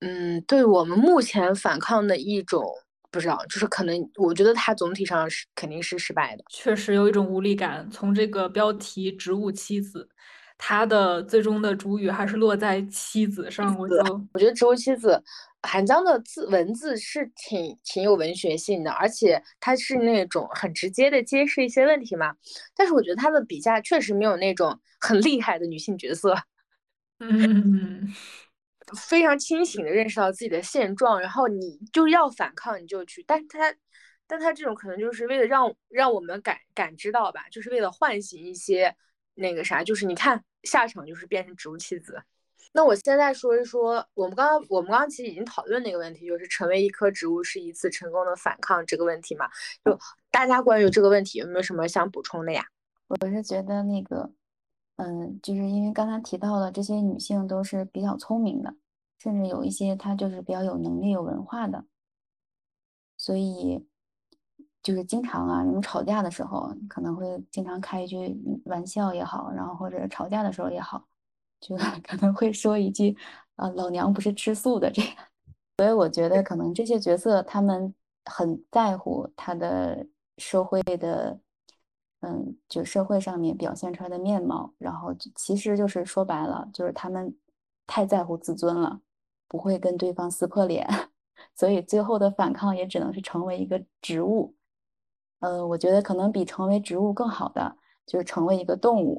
[0.00, 2.62] 嗯，对我们目前反抗的一种，
[3.10, 6.44] 不知道，就是可能我觉得它总体上是肯定是失败的。
[6.50, 10.10] 确实有一种无力感，从这个标题“植物妻子”。
[10.58, 13.96] 他的最终的主语还是落在妻子上，我就
[14.32, 15.22] 我觉得《植物妻子》
[15.68, 22.34] 韩江的字文字是挺挺有文学性的，而且他是那种很直接的揭示一些问题嘛。
[22.74, 26.34] 但是我觉得他的笔下确实没有那种很厉害的女性角色，
[27.20, 28.14] 嗯，
[28.96, 33.74] 非常清醒的认识到自己的现状，然后你就要反抗你就去，但他
[34.26, 38.96] 但他这种可能就是为了让让我们感感知到吧，就是为了唤醒一些。
[39.36, 42.22] 那个啥，就是你看下场就是变成植物妻子。
[42.72, 49.48] 那我现在说一说，我们刚刚我们刚刚其实已经讨论那个问题，就是成为一棵植物是一次成功的反抗这个问题嘛？
[49.84, 49.98] 就
[50.30, 52.66] 大家关于这个问题有没有什么想补充的呀？
[53.06, 54.30] 我是觉得那个，
[54.96, 58.74] 嗯，就是因为刚才提到了这些女性都是比较聪明的，
[59.18, 61.84] 甚至有一些她就是比较有能力、有文化的，
[63.16, 63.86] 所以。
[64.86, 71.04] 就是经常啊，你们吵架的时候可能会经常开一句玩笑也好，然后或者吵架的时候也好，
[71.60, 71.76] 就
[72.06, 73.16] 可能会说一句
[73.56, 75.10] 啊，老娘不是吃素的这样。
[75.78, 77.92] 所以我觉得可能这些角色他们
[78.26, 80.06] 很在乎他的
[80.38, 81.36] 社会的，
[82.20, 87.36] 嗯，就社会上面表现出来的面貌，然后其实就是说白了，就是他们
[87.88, 89.00] 太在乎自尊了，
[89.48, 90.88] 不会跟对方撕破脸，
[91.56, 94.54] 所以最后的反抗也只能是成为一个植物。
[95.46, 99.16] 呃，我觉得可能比成为植物更好的就是成为一个动物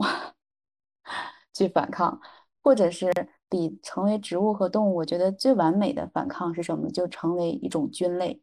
[1.56, 2.20] 去反抗，
[2.62, 3.10] 或者是
[3.48, 6.90] 比成为植物和动物，我觉得最完美的反抗是什么？
[6.90, 8.42] 就成为一种菌类，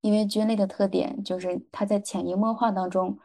[0.00, 3.18] 因为菌类的特点就是它在潜移默化当中，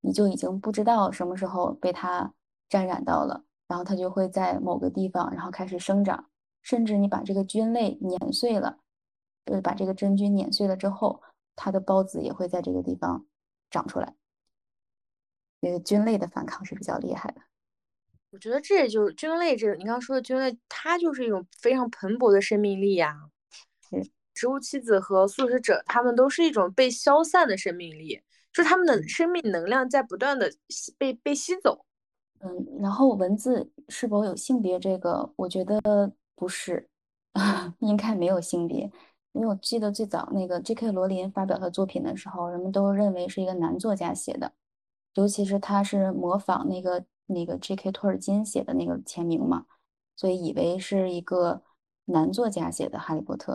[0.00, 2.32] 你就已经不知道什么时候被它
[2.66, 6.30] 沾染到了，然后它就会在某个地方然后开始生长，
[6.62, 8.78] 甚至你把这个菌类碾碎了，
[9.44, 11.20] 就是，把这个真菌碾碎了之后。
[11.60, 13.26] 它的孢子也会在这个地方
[13.68, 14.14] 长出来。
[15.58, 17.40] 那个菌类的反抗是比较厉害的。
[18.30, 23.16] 我觉得这也就是菌类，这你刚刚说的菌类，它就是一种非常蓬勃的生命力呀。
[24.32, 30.48] 植物妻子和素食者，他们都是一种被消散的生命力，就是他们的生命能量在不断的
[30.96, 31.84] 被被吸走。
[32.38, 34.78] 嗯，然后文字是否有性别？
[34.78, 36.88] 这个我觉得不是，
[37.80, 38.92] 应该没有性别。
[39.32, 40.90] 因为我记得最早那个 J.K.
[40.90, 44.52] 罗琳发表他作品的时候，人们都认为是一个男作家写的，
[45.14, 47.92] 尤其是他是模仿那个那个 J.K.
[47.92, 49.66] 托尔金写的那个签名嘛，
[50.16, 51.62] 所以以为是一个
[52.06, 53.54] 男作家写的《哈利波特》。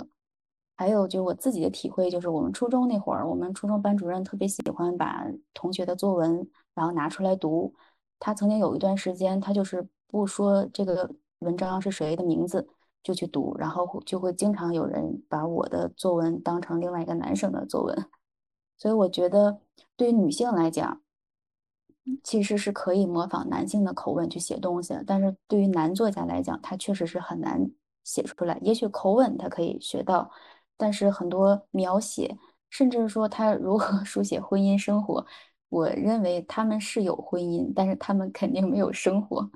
[0.76, 7.74] 还有就我自己的体会，就是我们初中那会儿，我们初中班主任特别喜欢把同学的作文然后拿出来读。
[8.20, 11.10] 他曾经有一段时间，他就是不说这个
[11.40, 12.68] 文章是谁的名字。
[13.04, 18.10] 就去读，然后就会经常有人把我的作文当成另外一个男生的作文，
[18.78, 19.60] 所以我觉得
[19.96, 21.02] 对于女性来讲，
[22.24, 24.98] 其实是可以模仿男性的口吻去写东西。
[25.06, 27.70] 但是对于男作家来讲，他确实是很难
[28.04, 28.58] 写出来。
[28.62, 30.32] 也许口吻他可以学到，
[30.78, 32.38] 但是很多描写，
[32.70, 35.26] 甚至说他如何 书写婚姻生活，
[35.70, 39.50] 我认为他们是有婚姻，但是他们肯定没有生活。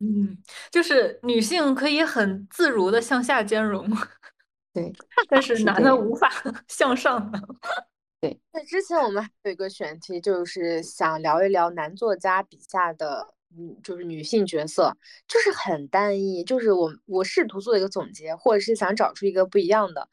[0.00, 0.38] 嗯，
[0.70, 3.88] 就是女性可以很自如的向下兼容，
[4.72, 4.92] 对，
[5.28, 6.30] 但是男的无法
[6.68, 7.40] 向上的。
[8.20, 14.96] 对，那之前我们还有一个选题，就是想聊一聊男作家笔下的，嗯，就是女性角色，
[15.26, 20.08] 就是很单一，就是我我试图做一个总结，或者是想找出一个不一样的，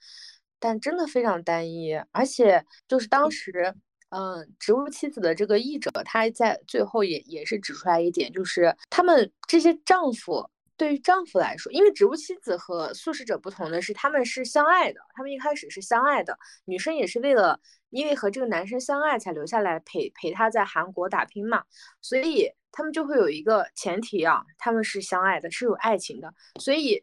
[0.59, 3.76] 但真的非常单一，而且就是当时。
[4.12, 17.57] 嗯，植物妻子的这个译者，他在最后也也是指出来一点，就是他们这些丈夫对于丈夫来说，因为植物妻子和素食者不同的是，他们是相爱的，他们一开始是相爱的，女生也是为了
[17.89, 21.64] 因为和这个男生相爱才留下来陪陪他在韩国打拼嘛，
[22.01, 27.01] 所以他们就会有一个前提啊，他们是相爱的，是有爱情的，所以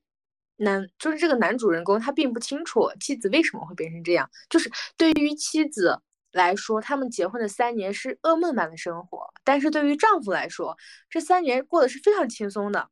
[0.57, 5.99] 男就是这个男主人公他并不清楚妻子为什么会变成这样，就是对于妻子
[6.33, 10.77] 来说，他们结婚的三年是噩梦般的生活，但是对于丈夫来说，
[11.09, 12.89] 这三年过得是非常轻松的。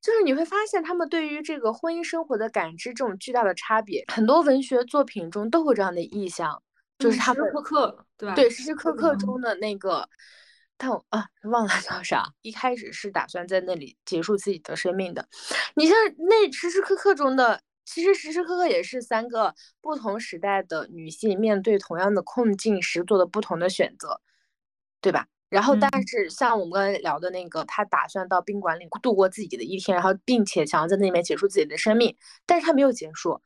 [0.00, 6.62] 就是你会发现，他们对于这个婚姻生活的感知，这种巨大的差别，很多文学作品中都有这样的意象，
[6.98, 8.34] 就是他们时时刻刻，对吧？
[8.36, 10.08] 对，时时刻刻中的那个，
[10.76, 15.26] 但我啊忘了叫啥，一开始是打算在那里结束自己的生命的。
[15.74, 24.20] 你像那时时刻刻中的，其实时时刻刻也是三个不同时代的女性面对同样的困境时做的不同的选择，
[25.00, 25.26] 对吧？
[25.48, 32.14] 然后，但是像我们刚才聊的那个，他打算到宾馆里度过自己的一天，然后并且想要在那里面结束自己的生命，
[32.44, 33.40] 但是他没有结束，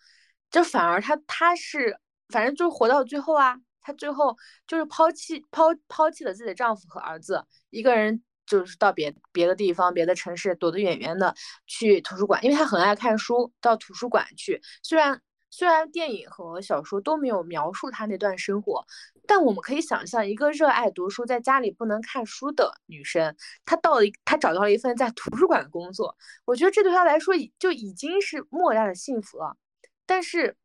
[0.51, 1.99] 就反而他他是
[2.31, 4.35] 反正就是活到最后啊，他最后
[4.67, 11.33] 就是抛弃抛抛弃了自己的丈夫和儿子，一个人就是到别别的地方、别的城市躲得远远的
[11.69, 14.61] 去图书馆，因为他很爱看书，到图书馆去。
[14.83, 18.85] 虽然虽然电影和小说都没有描述他那段生活。
[19.27, 26.17] 但我们可以想象，一个热爱读书，在家里不能看书的女生，她到了，她找到了一份在图书馆的工作。
[26.45, 29.57] 我觉得这对她来说，就已经是莫大的幸福了。
[30.05, 30.57] 但是，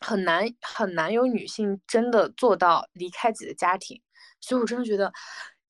[0.00, 4.02] 很难很难有女性真的做到离开自己的家庭。
[4.40, 5.12] 所以我真的觉得，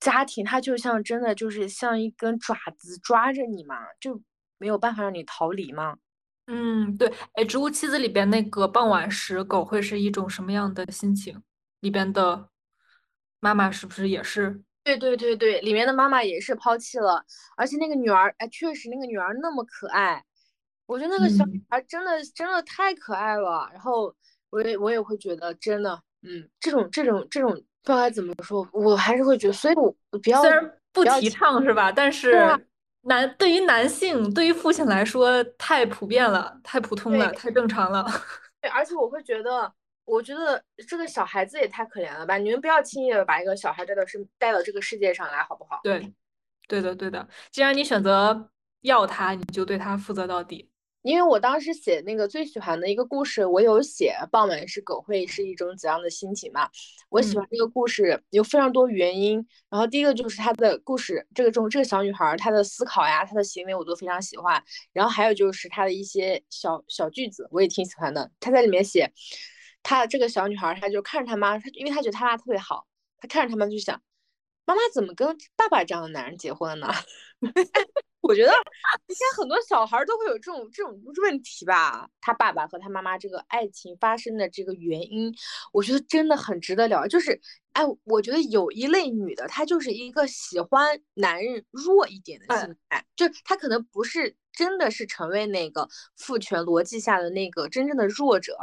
[0.05, 4.20] 家庭它就像真的就是像一根爪子抓着你嘛，就
[4.59, 5.96] 没有办法让你逃离嘛。
[6.46, 7.09] 嗯，对。
[7.32, 11.42] 哎，《植物妻子》里边那个傍晚时，狗会是一种什么样的心情？
[11.80, 12.50] 里边的
[13.40, 14.62] 妈妈是不是也是？
[14.82, 17.24] 对对对对，里面的妈妈也是抛弃了，
[17.57, 20.22] 而且那个女儿，哎，确实那个女儿那么可爱，
[20.84, 23.70] 我觉得那个小女孩真的真的太可爱了。
[23.72, 24.14] 然后
[24.50, 31.93] 我也我也会觉得真的，嗯，这种这种这种不知道该怎么说，我还是会觉得，所以我比较虽然不提倡是吧？
[31.93, 32.35] 但是
[33.03, 38.05] 男对于男性，对于父亲来说太普遍了，太普通了，太正常了。
[38.61, 39.72] 对，而且我会觉得。
[40.07, 42.37] 我觉得这个小孩子也太可怜了吧！
[42.37, 45.80] 你们不要轻易的把一个小孩带到世带到这个世界上来，好不好？
[45.82, 46.12] 对，
[46.68, 47.26] 对的，对的。
[47.51, 48.51] 既然你选择
[48.82, 50.68] 要他，你就对他负责到底。
[51.05, 56.66] 因为我当时写那个最喜欢的一个故事，我有写傍晚是狗会是一种怎样的心情嘛？
[57.11, 59.46] 我喜欢这个故事有非常多原因。
[59.68, 64.64] 然后第一个就是她的故事，这个中这个小女孩她的思考呀，她的行为我都非常喜欢。
[64.94, 68.30] 然后还有就是她的一些小小句子，我也挺喜欢的。
[68.40, 69.12] 她在里面写。
[69.82, 72.86] 她这个小女孩，她就看着她妈，她因为她觉得她妈特别好，
[73.18, 74.00] 她看着她妈就想，
[74.64, 76.88] 妈妈怎么跟爸爸这样的男人结婚呢？
[78.27, 78.51] 我觉得
[79.09, 82.09] 应该很多小孩都会有这种这种问题吧。
[82.22, 85.31] 他爸爸和他妈妈这个爱情发生的这个原因，
[85.72, 87.07] 我觉得真的很值得聊。
[87.07, 87.39] 就是，
[87.75, 98.57] 哎，我觉得有一类女的，她就是一个喜欢男人弱一点的心态，就她可能不是真的是成为那个父权逻辑下的那个真正的弱者。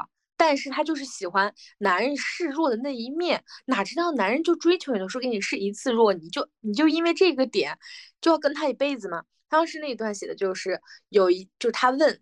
[0.43, 7.77] 但是她就是喜欢男人示弱的那一面，哪知道男人就追求你的时候给你示一次弱，你就你就因为这个点
[8.19, 9.23] 就要跟他一辈子吗？
[9.47, 12.19] 当时那一段写的就是有一，就是他问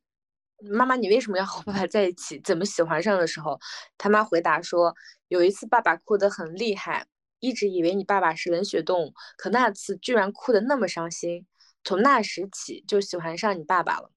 [0.70, 3.57] 妈妈你为什么要和爸爸 在一起，怎么喜欢上的时候，
[3.97, 4.93] 他妈回答说
[5.30, 7.07] 有一次爸爸哭得很厉害，
[7.39, 11.45] 一直以为你爸爸是冷血动物，可那次居然哭得那么伤心，
[11.86, 14.11] 从那时起就喜欢上你爸爸了。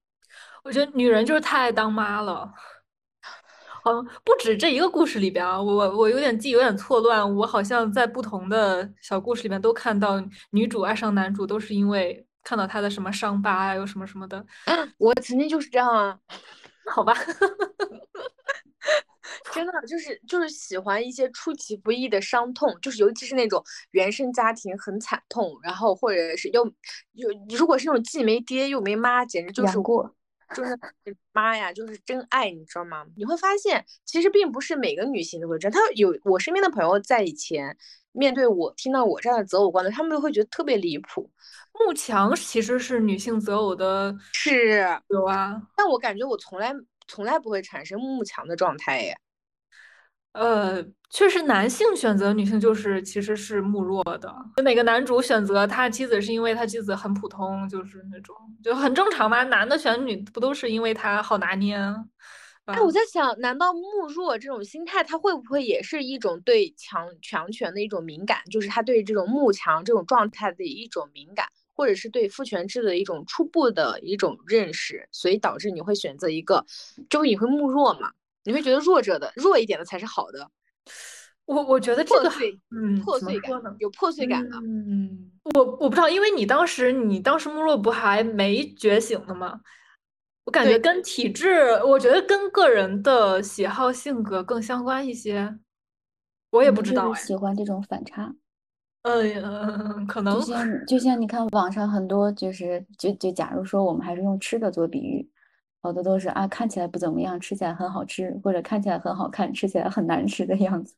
[0.65, 2.53] 我觉得女人就是太爱当妈了。
[3.85, 14.45] 嗯，不止这一个故事里边啊，我我有点记有点错乱，我好像在不同的小故事里面都看到女主爱上男主都是因为看到他的什么伤疤啊，有什么什么的。
[14.97, 16.17] 我曾经就是这样啊，
[16.93, 17.13] 好吧，
[19.53, 23.61] 真的就是就是喜欢一些出其不意的伤痛，就是尤其是那种
[23.91, 26.65] 原生家庭很惨痛，然后或者是又
[27.13, 30.15] 又如果是那种既没爹又没妈，简直就是过。
[30.53, 30.77] 就是
[31.31, 33.05] 妈呀，就是真爱，你知道吗？
[33.15, 35.71] 你会发现，其实并不是每个女性都会这样。
[35.71, 37.75] 她有我身边的朋友在以前
[38.11, 41.29] 面对我听到我这样的择偶观的，他们都会觉得特别离谱。
[41.73, 46.73] 慕强其实是女性择偶的，是有啊，但我感觉我从来
[47.07, 49.17] 从来不会产生慕强的状态耶。
[50.33, 54.33] 呃，确实，男性选择女性就是其实是慕弱的。
[54.63, 59.43] 哪个男主选择他妻子是因为他妻子很普通，就是那种就很正常嘛。
[59.43, 61.77] 男的选女不都是因为他好拿捏？
[62.65, 68.39] 哎，我在想，难道慕弱这种心态，他会不会也是一种对强强权的一种敏感？
[68.49, 76.65] 就是他对这种慕强这种状态的一种敏感，或者是对父权制的一种初步的一种认识，所以导致你会选择一个，
[77.09, 78.09] 就是你会慕弱嘛，
[78.43, 80.49] 你会觉得弱者的弱一点的才是好的。
[81.45, 82.31] 我我觉得这个，
[82.71, 84.57] 嗯，破碎感有破碎感的。
[84.57, 89.59] 嗯，我我不知道，因为你当时你当时慕弱不还没觉醒呢吗？
[90.45, 95.57] 我感觉跟体质，我觉得跟个人的喜好性格更相关一些。
[96.51, 98.33] 我也不知道，喜欢这种反差。
[99.03, 105.29] 嗯，可能就像就像你看网上很多就是就就假如说我们还是用吃的做比喻，
[105.83, 110.95] 好多都是啊看起来不怎么样，吃起来很好吃，或者看起来很好看，吃起来很难吃的样子。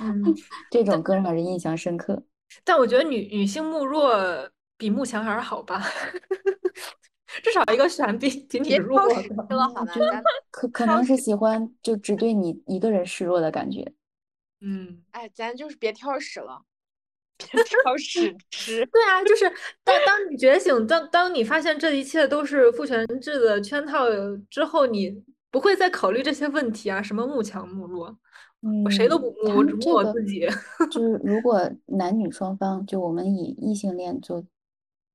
[0.00, 0.22] 嗯，
[0.70, 2.22] 这种更让人印象深刻。
[2.64, 5.80] 但我觉得女女性慕弱比慕强还是好吧，
[7.44, 9.14] 至少一个选比比你弱的。
[9.74, 9.92] 好吧，
[10.50, 13.92] 可可能是喜欢就只对你一个人示弱的感觉。
[14.60, 16.62] 嗯，哎，咱就是别挑食了。
[17.82, 19.50] 挑食 吃，对啊，就是
[19.82, 24.06] 当当你觉醒，当当你发现这一切都是父权制的圈套
[24.50, 28.16] 之后，你不会再考虑这些问题啊，什么慕强慕弱，
[28.84, 30.46] 我谁都不慕，我只慕我自己。
[30.90, 34.44] 就是 如果男女双方，就我们以异性恋做，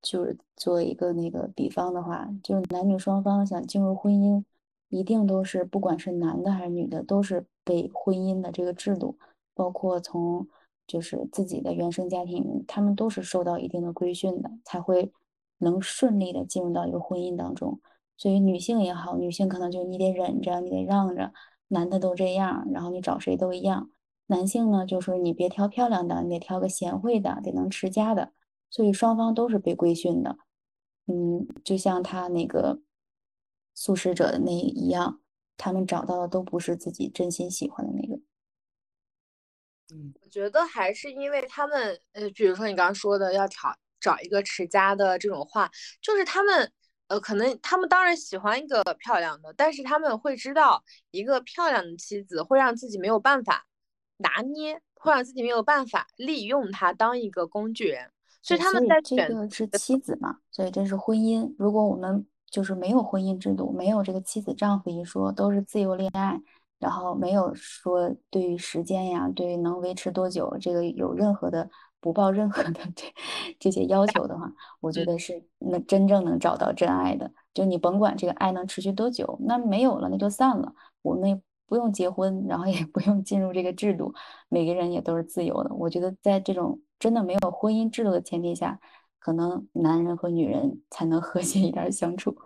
[0.01, 4.43] 就是做一个那个比方的话，就是男女双方想进入婚姻，
[4.89, 9.17] 一定都是不管是男的还是女的，都是被婚姻的这个制度，
[9.53, 10.47] 包括从。
[10.87, 15.11] 就是自己的原生家庭，他们都是受到一定的规训的，才会
[15.57, 17.79] 能顺利的进入到一个婚姻当中。
[18.17, 21.33] 所以女性也好，女性可能就你得忍着，你得让着，
[21.67, 23.89] 男的都这样，然后你找谁都一样。
[24.27, 28.31] 男性呢，就是你别挑漂亮的，你得挑个贤惠的，得能持家的。
[28.69, 30.37] 所以双方都是被规训的。
[31.07, 32.81] 嗯，就像他那个
[33.75, 35.19] 素食者的那一样，
[35.57, 38.19] 他们找到的都不是自己真心喜欢的那个。
[40.21, 43.69] 我觉得还是因为他们，呃，比如说你刚刚说的要挑
[43.99, 45.69] 找一个持家的这种话，
[46.01, 46.71] 就是他们，
[47.07, 53.67] 呃，可能他们当然喜欢一个漂亮的，但是他们会知道一个漂亮的妻子会让自己没有办法
[54.17, 58.11] 拿捏，会让自己没有办法利用她当一个工具人，
[58.41, 61.53] 所以他们在这个是妻子嘛，所以这是婚姻。
[61.57, 66.41] 如果我们就是没有婚姻制度，没有这个妻子丈夫一说，都是自由恋爱。
[66.79, 71.69] 然后没有说对于时间呀，对于能维持多久这个有任何的
[71.99, 73.05] 不抱任何的这
[73.59, 74.51] 这些要求的话，
[74.81, 77.31] 我觉得是那真正能找到真爱的。
[77.53, 80.73] 就你甭管这个爱能持续多久，那没有了那就散了。
[81.01, 84.13] 我们也不用结婚，然后也不用进入这个制度，
[84.49, 85.73] 每个人也都是自由的。
[85.73, 88.79] 我觉得在这种真的没有婚姻制度的前提下，
[89.17, 92.37] 可能男人和女人才能 和谐一点相处。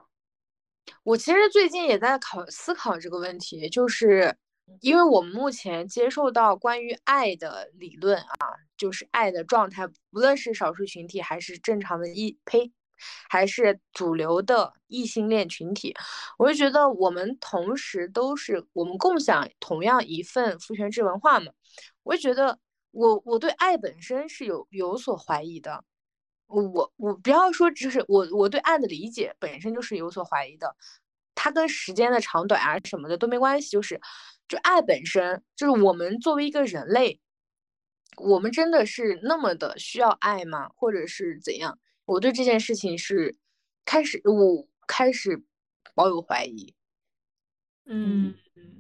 [1.03, 4.35] 我其实最近也在考思考这个问题，就是
[4.81, 12.71] 因为我们目前接受到关于爱的理论啊，就是爱的状态，无论是少数群体还是正常的异呸，
[13.29, 15.95] 还是主流的异性恋群体，
[16.37, 21.51] 我就觉得我们同时都是我们共享同样一份父权制文化嘛，
[22.03, 22.59] 我就觉得
[22.91, 25.83] 我我对爱本身是有有所怀疑的。
[26.49, 30.75] 我我不要说，就是我我对爱的理解本身就是有所怀疑的，
[31.35, 34.01] 它跟时间的长短啊什么的都没关系，就是
[34.47, 37.21] 就爱本身就是我们作为一个人类，
[38.17, 40.69] 我们真的是那么的需要爱吗？
[40.75, 41.77] 或者是怎样？
[42.05, 43.37] 我对这件事情是
[43.85, 45.43] 开始我开始
[45.93, 46.73] 抱有怀疑。
[47.85, 48.33] 嗯，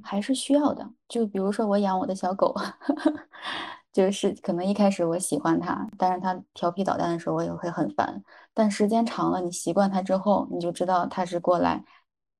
[0.03, 0.91] 还是需要的。
[1.07, 2.55] 就比如说我养我的小狗。
[3.91, 8.23] 就是可能一开始我喜欢他，但是他调皮捣蛋的时候我也会很烦。
[8.53, 11.83] 但时间长了，你习惯他之后，你就知道他是过来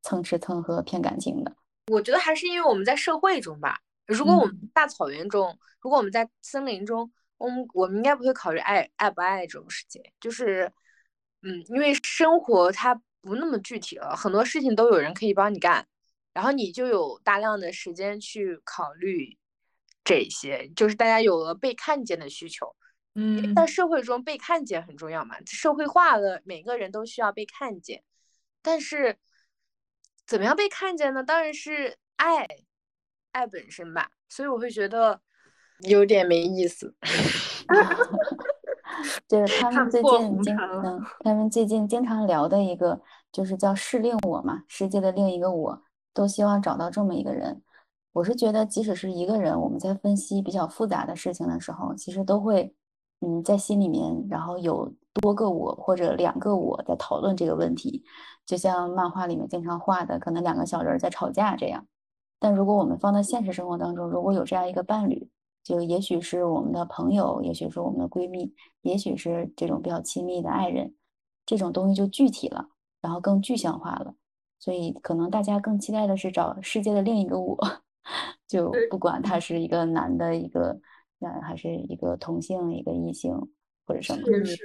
[0.03, 1.55] 蹭吃蹭喝骗感情的。
[1.91, 3.79] 我觉得还是因为我们在社会中吧。
[4.05, 10.01] 如果我们大草原中，如果我们在森林中，我们我们应该不会考虑爱爱不爱这种事情。
[10.19, 10.71] 就是，
[11.41, 15.85] 嗯，因为生活它不那么具体了，很多事情都有人可以帮你干，
[16.33, 19.37] 然后你就有大量的时间去考虑。
[20.03, 22.75] 这些就是大家有了被看见的需求，
[23.15, 28.03] 嗯，在社会中被看见很重要嘛，社会化了，每个人都需要被看见，
[28.61, 29.17] 但是
[30.25, 31.23] 怎么样被看见呢？
[31.23, 32.47] 当然是爱，
[33.31, 35.21] 爱本身吧，所以我会觉得
[35.81, 36.95] 有点没意思。
[39.27, 42.99] 就是他们最近经嗯，他们最近经常聊的一个
[43.31, 45.83] 就是叫世另我嘛，世界的另一个我，
[46.13, 47.61] 都希望找到这么一个人。
[48.12, 52.74] 我是觉得，即使是一个人，我们在分析比较复杂的事情的时候，其实都会，
[53.22, 58.03] 嗯，在心里面，然后有多个我或者两个我在讨论这个问题，
[58.45, 61.86] 就像漫画里面经常画的，可能两个小人在吵架这样。
[62.39, 65.30] 但如果我们放到现实生活当中，如果有这样一个伴侣，
[65.64, 70.95] 就也许是我们的朋友，也许是我们的闺蜜，也许是这种比较亲密的爱人，
[71.45, 72.70] 这种东西就具体了，
[73.01, 74.16] 然后更具象化了。
[74.57, 77.57] 所以可能大家更期待的是找世界的另一个我，
[78.47, 80.80] 就不管他是一个男的，一个
[81.20, 83.34] 男还是一个同性，一个异性
[83.86, 84.24] 或者什么。
[84.26, 84.57] 是是，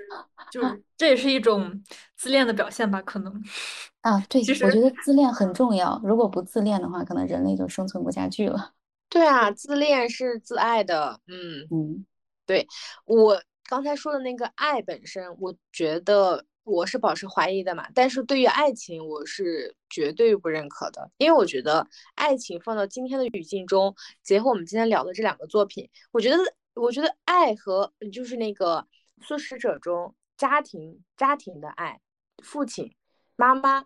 [0.50, 1.82] 就是 这也是一种
[2.16, 3.02] 自恋的表现吧？
[3.02, 3.32] 可能
[4.02, 6.00] 啊，对，其实我觉得自恋很重要。
[6.04, 8.72] 如果不自恋的话，可能人类就生存不下去了。
[9.08, 11.20] 对啊，自恋是自爱的。
[11.26, 12.06] 嗯嗯，
[12.46, 12.66] 对
[13.04, 16.44] 我刚才说的那个爱本身，我觉得。
[16.64, 26.38] 我是保持怀疑的嘛，但是对于爱情，我是绝对不认可的，因为我觉得爱情放到今天的语境中，结合我们今天聊的这两个作品，我觉得，
[26.72, 28.86] 我觉得爱和就是那个
[29.20, 32.00] 素食者中家庭家庭的爱，
[32.42, 32.94] 父亲、
[33.36, 33.84] 妈妈，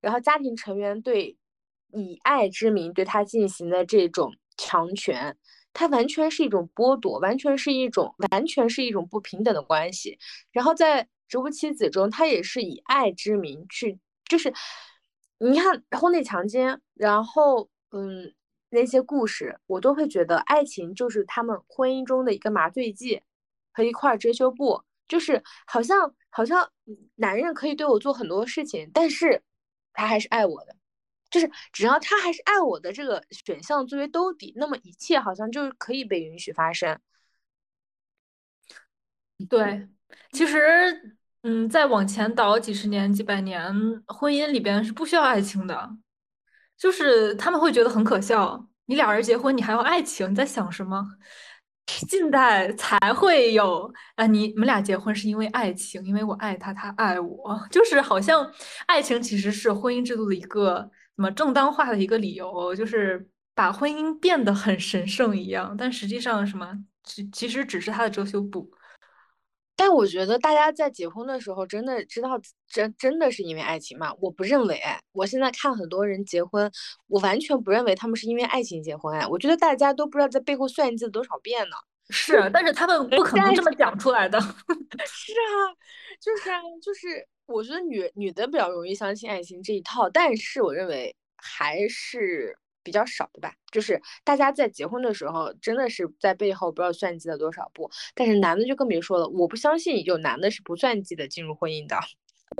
[0.00, 1.36] 然后家庭成员对
[1.92, 5.36] 以爱之名对他进行的这种强权，
[5.72, 10.16] 它完全是一种剥夺，完全是一种完全是一种不平等的关系，
[10.52, 11.02] 然后在。
[11.30, 14.52] 《植物妻子》中，他也是以爱之名去，就是
[15.38, 18.34] 你看婚内强奸，然后嗯
[18.70, 23.22] 那些故事，我都会觉得爱情就是他们婚姻中的一个麻醉剂
[23.72, 26.70] 和一块遮羞布，就是好像好像
[27.14, 29.42] 男人可以对我做很多事情，但是
[29.92, 30.76] 他还是爱我的，
[31.30, 37.00] 就是只要他还是爱我的这个选项作为兜底，那么一切好像就可以被允许发生。
[39.48, 39.88] 对，
[40.32, 41.16] 其实。
[41.42, 43.72] 嗯，再往前倒几十年、几百年，
[44.06, 45.90] 婚姻里边是不需要爱情的，
[46.76, 48.68] 就是他们会觉得很可笑。
[48.86, 50.30] 你俩人结婚，你还要爱情？
[50.30, 51.02] 你在想什么？
[52.08, 54.26] 近代才会有啊！
[54.26, 58.48] 你你们俩结婚是因为爱情，因为我爱他，他爱我， 就是好像
[58.86, 65.74] 爱情其实是婚姻制度的一个什么正当化的一个理由，就是把婚姻变得很神圣一样。
[65.76, 66.72] 但实际上什么，
[67.02, 68.70] 其其实只是它的遮羞布。
[69.80, 74.12] 但我觉得大家在结婚的时候，真的知道真真的是因为爱情吗？
[74.20, 74.78] 我不认为。
[75.12, 76.70] 我现在看很多人结婚，
[77.06, 79.18] 我完全不认为他们是因为爱情结婚。
[79.18, 81.76] 哎，我觉得大家都不知道在背后算计了多少遍呢。
[82.12, 84.38] 是，但是他们不可能这么讲出来的。
[85.06, 85.72] 是啊，
[86.20, 92.54] 就是啊，就是我觉得女女的比较容易相信爱情这一套，但是我认为还是。
[92.90, 97.88] 比较少的吧，就是大家在结婚的时候，真的是在背后不知道算计了多少步。
[98.16, 101.96] 但是男的就更别说了，我不相信有男的是不算计的进入婚姻的。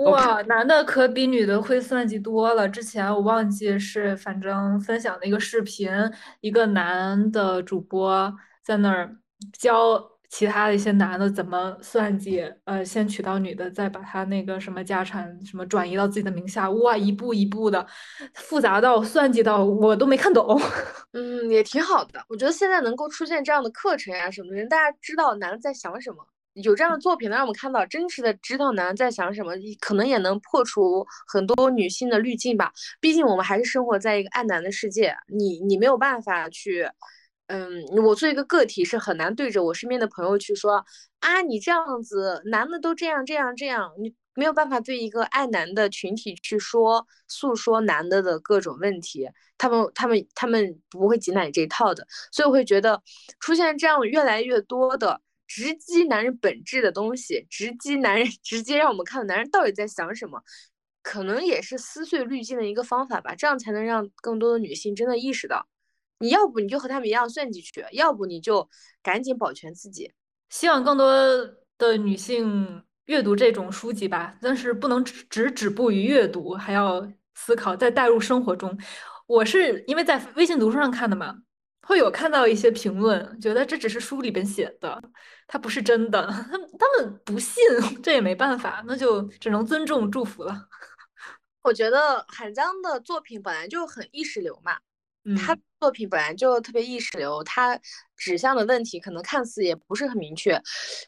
[0.05, 2.69] 哇，男的可比女的会算计多了。
[2.69, 5.91] 之前我忘记是反正分享的一个视频，
[6.39, 9.17] 一个男的主播在那儿
[9.59, 10.10] 教。
[10.31, 12.41] 其他的一些男的怎么算计？
[12.63, 17.85] 呃，先娶到女的，再把他那个什么家产什么转移到自己的名下，哇，一步一步的
[18.33, 20.57] 复杂到算计到我都没看懂。
[21.11, 22.23] 嗯，也挺好的。
[22.29, 29.51] 我觉得现在能够出现这样的课程呀什么的，大家知道男的在想什么，有这样的作品能让我们看到真实的知道男的在想什么，
[29.81, 32.71] 可能也能破除很多女性的滤镜吧。
[33.01, 36.87] 毕竟我们还是生活在一个爱男的世界，你你没有办法去。
[37.47, 40.85] 嗯，我作为一个个体是很难对着我身边的朋友去说
[41.19, 49.27] 啊，你这样子，男的都这样这样这样，你没有办法对一个爱男的群体去说诉说男的的各种问题，
[49.57, 53.01] 他们他们他们不会挤奶这一套的，所以我会觉得
[53.41, 60.41] 出现这样越来越多的直击男人本质的东西，直击男人，直接让我们看到男人到底在想什么，
[61.03, 65.67] 可能也是撕碎滤镜的一个方法吧，这样才能让更多的女性真的意识到。
[66.21, 68.69] 你要不你就和他们一样算计去，要不你就
[69.03, 70.13] 赶紧保全自己。
[70.49, 71.11] 希望更多
[71.77, 77.05] 的女性阅读这种书籍吧，但是不能只只止步于阅读，还要
[77.35, 78.77] 思考，再带入生活中。
[79.25, 81.35] 我是因为在微信读书上看的嘛，
[81.87, 85.01] 会有看到一些评论，觉得这只是书里边写的，
[85.47, 86.27] 它不是真的。
[86.27, 87.63] 他 们他们不信，
[88.03, 90.67] 这也没办法，那就只能尊重祝福了。
[91.63, 94.77] 我觉得韩江的作品本来就很意识流嘛。
[95.37, 97.79] 他作品本来就特别意识流，他
[98.17, 100.59] 指向的问题可能看似也不是很明确。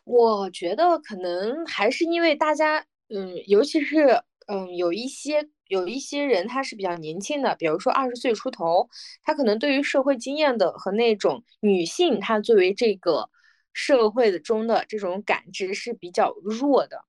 [0.04, 8.88] 我觉得可能还是因为大家，嗯，尤其是嗯，有一些有一些人他是比较年轻的，比如说二十岁出头，
[9.24, 13.30] 他可能对于社会经验的和那种女性，她作为这个
[13.74, 17.04] 社会的中的这种感知是比较弱的。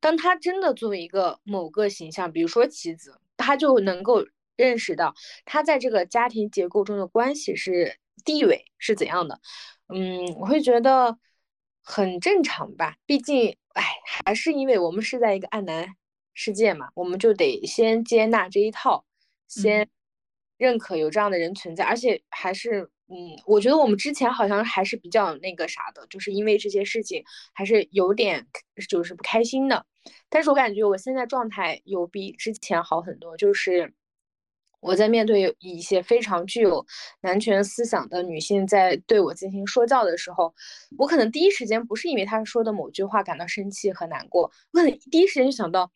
[0.00, 4.24] 当他真的作为一个某个形象，比如说棋子，他就能够。
[4.60, 9.40] 认识到他在这个家庭结构中的关系是地位是怎样的，
[9.88, 11.18] 嗯，我会觉得
[11.82, 12.96] 很正常吧。
[13.06, 15.88] 毕竟，哎，还是因为我们是在一个暗男
[16.34, 19.04] 世界嘛，我们就得先接纳这一套，
[19.48, 19.88] 先
[20.58, 21.84] 认可有这样的人存在。
[21.84, 28.46] 而且还是，嗯，我觉得我们之前好像还是比较那个啥的，就是因为这些事情还是有点
[28.88, 29.86] 就是不开心的。
[30.28, 33.92] 但是我感觉我现在状态有比之前好很多，就是
[34.80, 36.84] 我在面对一些非常具有
[37.20, 40.54] 男权思想的女性在对我进行说教的时候，
[40.98, 45.90] 我可能第一时间不是因为她说的某句话感到生气和难过，我可能第一时间就想到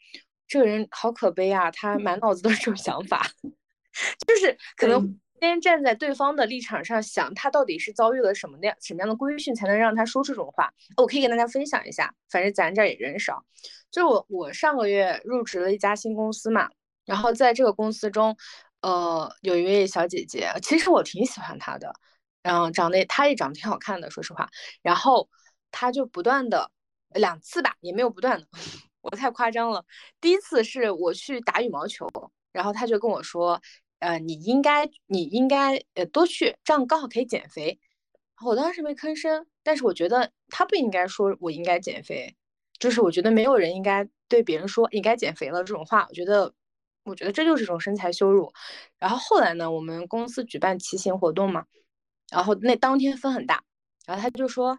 [0.46, 3.26] 这个人好可悲啊，他满脑子都是这种想法，
[4.26, 5.18] 就是可能。
[5.40, 10.72] 先站在对方的立场上想，他到底是遭遇了什么样什么样的规训，才能让他说出这种话？
[10.96, 13.44] 我可以跟大家分享一下，反正咱这儿也人少。
[13.90, 16.70] 就是我，我上个月入职了一家新公司嘛，
[17.04, 18.34] 然后在这个公司中，
[18.84, 21.90] 呃，有一位小姐姐，其实我挺喜欢她的，
[22.42, 24.48] 然后长得她也长得挺好看的，说实话。
[24.82, 25.28] 然后
[25.70, 26.70] 她就不断的
[27.14, 28.46] 两次吧，也没有不断的，
[29.00, 29.84] 我太夸张了。
[30.20, 32.06] 第一次是我去打羽毛球，
[32.52, 33.60] 然后她就跟我说。
[34.00, 37.80] 呃，你应该，你应该，呃，多去，这样刚好可以减肥。
[38.44, 42.36] 我当时没吭声，但是我觉得他不应该说我应该减肥，
[42.78, 46.04] 就是我觉得没有人应该对别人说应该减肥了这种话。
[46.06, 46.52] 我觉得，
[47.04, 48.52] 我觉得这就是一种身材羞辱。
[48.98, 51.66] 然后后来呢，我们公司举办骑行活动嘛，
[52.30, 53.62] 然后那当天风很大，
[54.06, 54.78] 然后他就说，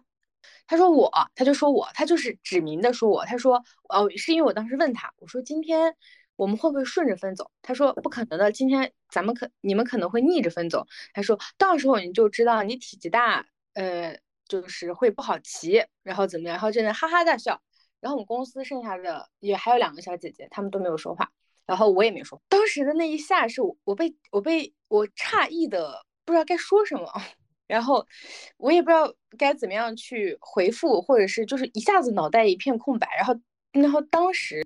[0.66, 5.96] 他说我，他就说我，他就是指明的说我，他说，哦，是因为我当时问他，我说今天。
[6.36, 7.50] 我们会不会顺着风走？
[7.62, 10.86] 他说不可能的，今天咱们可你们可能会逆着风走。
[11.14, 16.56] 他说到时候你就知道你体积大，呃，就是会不好骑，然后怎么样？
[16.56, 17.62] 然后真的哈哈大笑。
[18.00, 21.32] 然后我们公司剩下的也还有两个小姐姐，她们都没有说话，
[21.66, 22.40] 然后我也没说。
[22.48, 27.06] 当时的那一下是我我被我被我诧异的不知道该说什么，
[27.66, 28.06] 然后
[28.56, 33.08] 我也不知道该怎么样去回复，或者是就是一下子脑袋一片空白。
[33.16, 33.34] 然后
[33.72, 34.62] 然后当时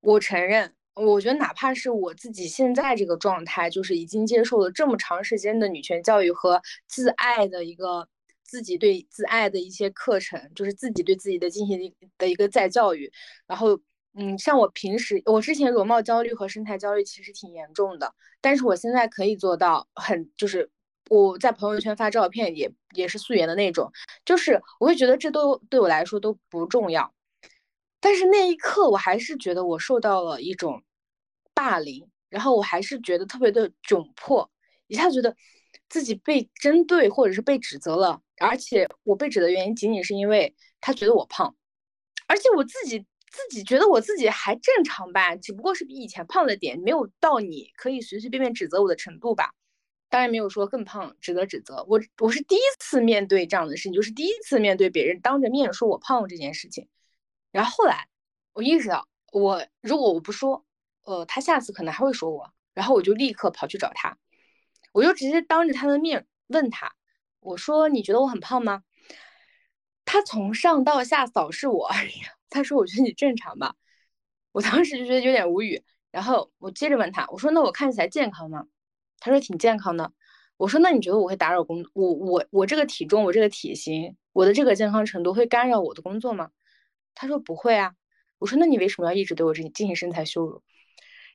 [0.00, 0.74] 我承认。
[0.96, 8.08] 我觉得哪怕是我自己现在这个状态，就是已经接受了这么长时间的女权教育和自爱的一个
[8.44, 13.12] 自己对自爱的一些课程，就是自己对自己的进行的一个再教育。
[13.44, 13.76] 然后，
[14.16, 20.70] 嗯，像我平时，我之前容貌焦虑和身材焦虑其实挺严重的，但是我现在可以做到很，就是
[21.10, 23.90] 我在朋友圈发照片也也是素颜的那种，
[24.24, 27.12] 就是我会觉得这都对我来说都不重要。
[28.00, 30.82] 但是那一刻，我还是觉得我受到了一种
[31.52, 34.48] 霸凌，然后我还是觉得特别的窘迫，
[34.86, 35.34] 一下觉得
[35.88, 41.56] 自己被针对或者是被指责了，而且我被指的原因仅仅是因为他觉得我胖，
[42.28, 43.04] 而且我自己
[43.34, 49.52] 自己觉得我自己还正常吧，只不过是比以前胖了点，没有到你可以随随便便指责我的程度吧，
[50.08, 51.84] 当然没有说更胖指责指责。
[51.88, 56.88] 我我是第一次面对这样的事情，就是第一次面对别人当着面说我胖这件事情。
[57.50, 58.08] 然后后来，
[58.52, 60.64] 我意识到，我如果我不说，
[61.02, 62.52] 呃，他下次可能还会说我。
[62.72, 64.18] 然后我就立刻跑去找他，
[64.92, 66.92] 我就直接当着他的面问他，
[67.38, 68.82] 我说：“你觉得我很胖吗？”
[70.04, 71.88] 他从上到下扫视我，
[72.54, 73.74] 他说：“我觉得你正常吧。”
[74.52, 75.82] 我当时就觉得有点无语。
[76.12, 78.66] 然后我接着问他，我说：“那我看起来健康吗？”
[79.18, 80.12] 他说：“挺健康的。”
[80.56, 81.84] 我说：“那你觉得我会打扰工？
[81.92, 86.50] 我我我这个体重，我这个体型，我的这个健康程度会干扰我的工作吗？”
[87.16, 87.94] 他说不会啊，
[88.38, 90.62] 我说那你为什么要一直对我这进行身材羞辱？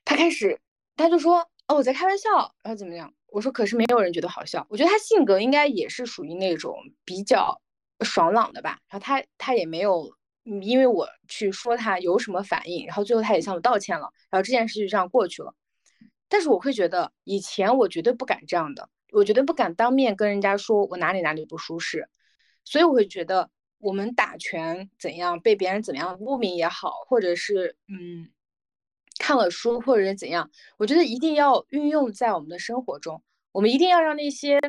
[0.06, 0.58] 他开始
[0.96, 3.12] 他就说哦我在开玩笑，然后怎么样？
[3.26, 4.66] 我说可是没有人觉得好笑。
[4.70, 7.60] 我觉得他性格应该也是属于那种比较
[8.00, 8.78] 爽朗的吧。
[8.88, 10.10] 然后他他也没有
[10.44, 15.54] 因为我去说他有什么反应，然后最后他也向我道歉了，然后这件事就这样过去了。
[16.28, 22.08] 但是我会觉得以前我绝对不敢这样的，我绝对不敢当面跟人家说我哪里哪里不舒适，
[22.64, 23.50] 所以我会觉得。
[23.82, 28.28] 我们打拳怎样被别人怎么样污名也好，或者是嗯
[29.18, 33.22] 看了书或者是怎样，我觉得一定要运用在我们的生活中。
[33.52, 34.60] 我们一定要让那些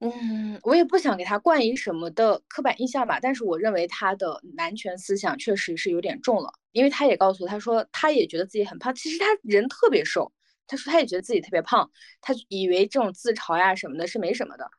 [0.00, 10.30] 嗯，我也不想给他冠以什么的刻板印象吧，但是我认为他的男权思想确实是有点重了，因为他也告诉他说他也觉得自己很胖，其实他人特别瘦，
[10.66, 11.90] 他说他也觉得自己特别胖，
[12.20, 14.70] 他以为这种自嘲呀什么的是没什么的。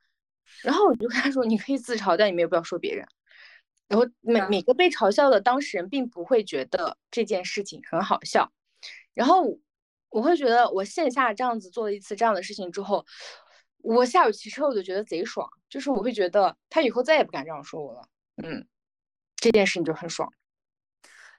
[0.62, 3.06] 然后我就跟他说，你可以自嘲，但你没有必要说别人。
[3.88, 8.52] 然后每每个被嘲笑的当事人并不会觉得这件事情很好笑，
[9.14, 9.58] 然后
[10.10, 13.06] 我会觉得我线下这样子做了一次这样的事情之后，
[13.96, 18.02] 我下午骑车我就觉得贼爽，就是我会觉得他以后再也不敢这样说我了，
[18.44, 18.66] 嗯，
[19.36, 20.32] 这件事情就很爽，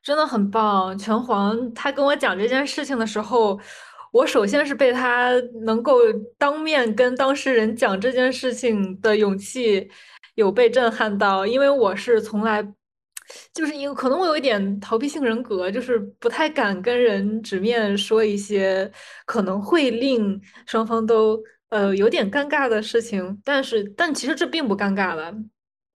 [0.02, 0.96] 真的很棒。
[0.96, 3.58] 拳皇他跟我讲这件事情的时候，
[4.12, 5.32] 我首先是被他
[5.62, 5.98] 能够
[6.36, 9.90] 当面跟当事人讲这件事情的勇气。
[10.34, 12.62] 有被震撼到，因为我是从来，
[13.52, 18.88] 就是因为可能我有一点逃避性人格，就是不太敢跟人直面说一些
[19.26, 23.40] 可能会令双方都呃有点尴尬的事情。
[23.44, 25.34] 但是，但其实这并不尴尬了。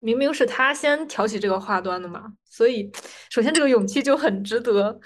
[0.01, 2.91] 明明是他先挑起这个话端的嘛，所以
[3.31, 4.99] 首先这个勇气就很值得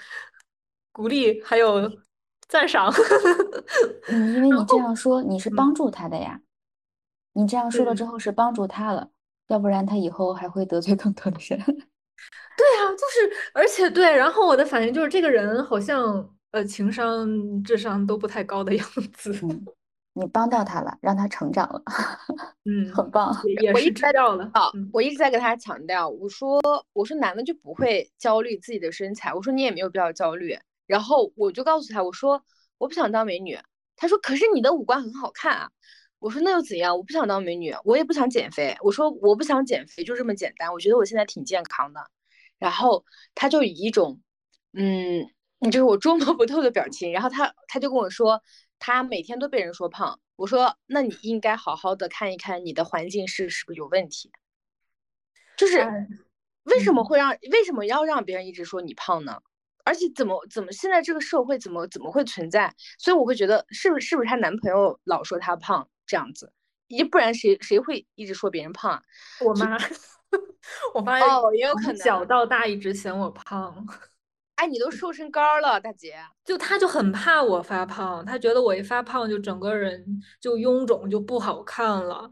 [0.91, 1.87] 鼓励，还有
[2.47, 2.91] 赞赏。
[4.07, 6.41] 嗯，因为你这样说，你是帮助他的呀。
[7.33, 9.11] 你这样说了之后是帮助他了，
[9.49, 11.59] 要不然他以后还会得罪更多的人。
[12.57, 17.29] 对啊，就是而且对，然后我的反应就是这个人好像呃情商、
[17.63, 19.31] 智商都不太高的样子。
[20.19, 21.81] 你帮到他了，让他成长了，
[22.65, 23.31] 嗯，很棒。
[23.61, 24.49] 也是知道了。
[24.53, 26.59] 好，我一直在跟他强调，我说
[26.93, 30.57] 我说男的就不会焦虑自己的身材，我说你也没有必要焦虑。
[30.87, 32.41] 然后我就告诉他，我说
[32.77, 33.57] 我不想当美女。
[33.95, 35.69] 他说可是你的五官很好看啊。
[36.19, 36.97] 我说那又怎样？
[36.97, 38.75] 我不想当美女，我也不想减肥。
[38.81, 40.73] 我说我不想减肥，就这么简单。
[40.73, 42.01] 我觉得我现在挺健康的。
[42.57, 43.05] 然后
[43.35, 44.19] 他就以一种
[44.73, 45.23] 嗯，
[45.71, 47.11] 就是我捉摸不透的表情。
[47.11, 48.41] 然后他他就跟我说。
[48.79, 54.31] 他每天都被人说胖，我说那你应该好好的看一看你的环境是是不是有问题，
[55.55, 55.79] 就是
[56.63, 59.41] 为什么会让为什么要让别人一直说你胖呢？
[59.85, 62.75] 而且怎么怎么现在这个社会怎么怎么会存在？
[62.99, 66.51] 所以我会觉得是不是是不是她男朋友老说她胖这样子，
[66.89, 69.01] 要不然谁谁会一直说别人胖？
[69.45, 69.77] 我妈，
[70.93, 73.87] 我妈哦也有可能小到大一直嫌我胖。
[74.57, 76.15] 哎，你都瘦身高了，大姐。
[76.43, 80.03] 就他就很怕我发胖，他觉得我一发胖就整个人
[80.41, 82.29] 就臃肿，就不好看了。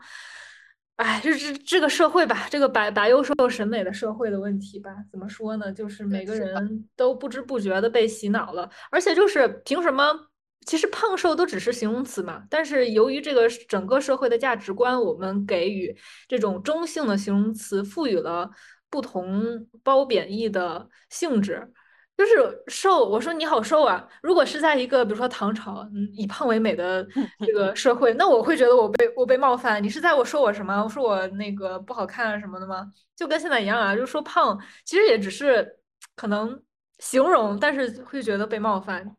[0.95, 5.71] 哎，就是这个社会吧，这个白白幼瘦审美的社会的问题吧，怎么说呢？
[5.71, 10.27] 就是每个人都不知不觉的被洗脑了，而且就是凭什么？
[10.65, 12.43] 其实胖瘦都只是形容词嘛。
[12.49, 15.95] 但是由于这个整个社会的价值观，我们给予
[16.27, 18.49] 这种中性的形容词赋予了
[18.89, 21.71] 不同褒贬义的性质。
[22.17, 24.07] 就是瘦，我说你好瘦啊！
[24.23, 27.05] 如果是在一个比如说唐朝，嗯，以胖为美的
[27.45, 29.83] 这个社会，那我会觉得我被我被冒犯。
[29.83, 30.81] 你是在我说我什么？
[30.81, 32.89] 我说我那个不好看啊什么的吗？
[33.17, 35.77] 就跟现在一样啊，就说胖，其实也只是
[36.15, 36.63] 可能
[36.99, 39.13] 形容，但是会觉得被冒犯，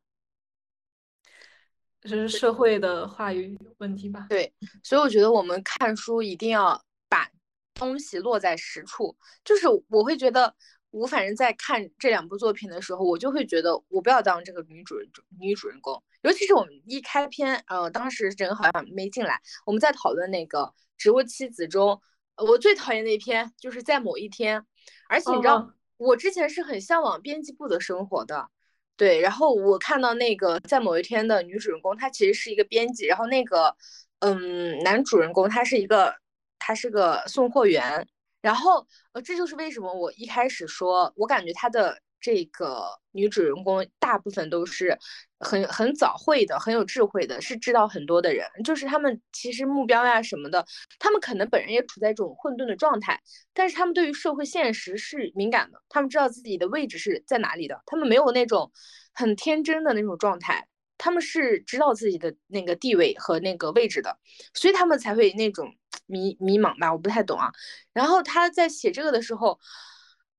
[2.00, 4.24] 这是社会的话语问题吧？
[4.30, 4.50] 对，
[4.82, 7.28] 所以我觉得我们看书一定要把
[7.74, 10.54] 东西落在实处，就是我会觉得。
[10.90, 15.06] 我反正在看这两部作品的时候，我就会觉得我不要当这个女主人
[15.38, 20.60] 女主人公，尤其是我们一开篇，呃，当时人好像没进来，我们在讨论那个
[20.96, 22.00] 《植物妻子》中，
[22.36, 24.64] 我最讨厌那篇就是在某一天，
[25.08, 28.48] 而且你知道，我之前是很向往编辑部的生活的，
[28.96, 33.76] 对，然后我看到那个在某一天的女主人公，她其实是一个编辑，然后那个，
[34.20, 36.14] 嗯，男主人公他是一个，
[36.58, 38.06] 他是个送货员。
[38.46, 44.96] 然后，呃，这就是为什么我一开始说，我感觉她的这个女主人公大部分都是
[45.40, 48.46] 很很早会的，很有智慧的，是知道很多的人。
[48.62, 50.64] 就是他们其实目标呀什么的，
[51.00, 53.20] 他们可能本人也处在这种混沌的状态，
[53.52, 58.70] 但是他们对于社会现实是敏感的，他们知道自己的位置是在哪里的，他们没有那种
[59.12, 60.68] 很天真的那种状态，
[60.98, 64.16] 他们是知道自己的那个地位和那个位置的，
[64.54, 65.74] 所以他们才会那种。
[66.06, 67.50] 迷迷茫吧，我不太懂啊。
[67.92, 69.58] 然后他在写这个的时候，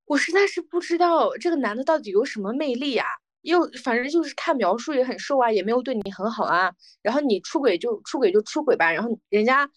[0.06, 3.08] 我实在是不知道这个男的到底有什么魅力啊。
[3.42, 6.74] 又反正就是看描述也很瘦啊，也没有对你很好啊。
[7.02, 8.92] 然后你出轨就出轨就出轨吧。
[8.92, 9.70] 然后人家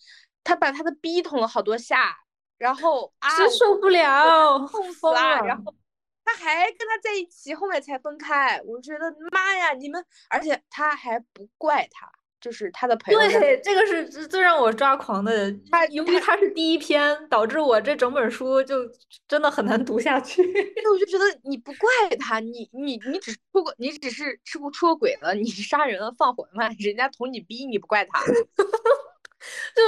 [0.43, 2.17] 他把他的逼捅了好多下，
[2.59, 5.45] 然后啊受不了，痛死了。
[5.47, 5.73] 然后
[6.25, 8.61] 他还跟他在一起，后面才分开。
[8.65, 12.11] 我觉得妈呀，你们，而且他还不怪他。
[12.41, 15.55] 就是他的朋友，对，这个是最让我抓狂的。
[15.71, 18.77] 他由于他是第一篇，导致我这整本书就
[19.29, 20.43] 真的很难读下去。
[20.43, 28.25] 我就觉得你不怪他，你你你只出过，你只是出过出过轨了，你杀人了放火了，人家捅你逼，你不怪他。
[29.75, 29.83] 就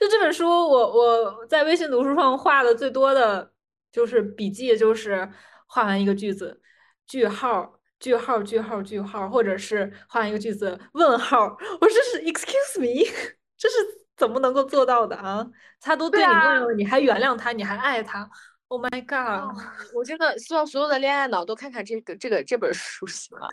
[0.00, 3.52] 就这本书，我我在微信读书上画的最多的
[3.92, 5.30] 就是笔记，就是
[5.66, 6.60] 画完一个句子，
[7.06, 7.78] 句号。
[8.02, 11.56] 句号，句号，句号，或者是换一个句子，问号。
[11.80, 13.08] 我这是 excuse me，
[13.56, 13.76] 这是
[14.16, 15.46] 怎么能够做到的啊？
[15.80, 18.28] 他都对你那样了，你还原谅他，你还爱他
[18.66, 19.56] ？Oh my god！
[19.94, 23.48] 我真的希望所有的恋爱脑都看看这个这个这本书，行吗？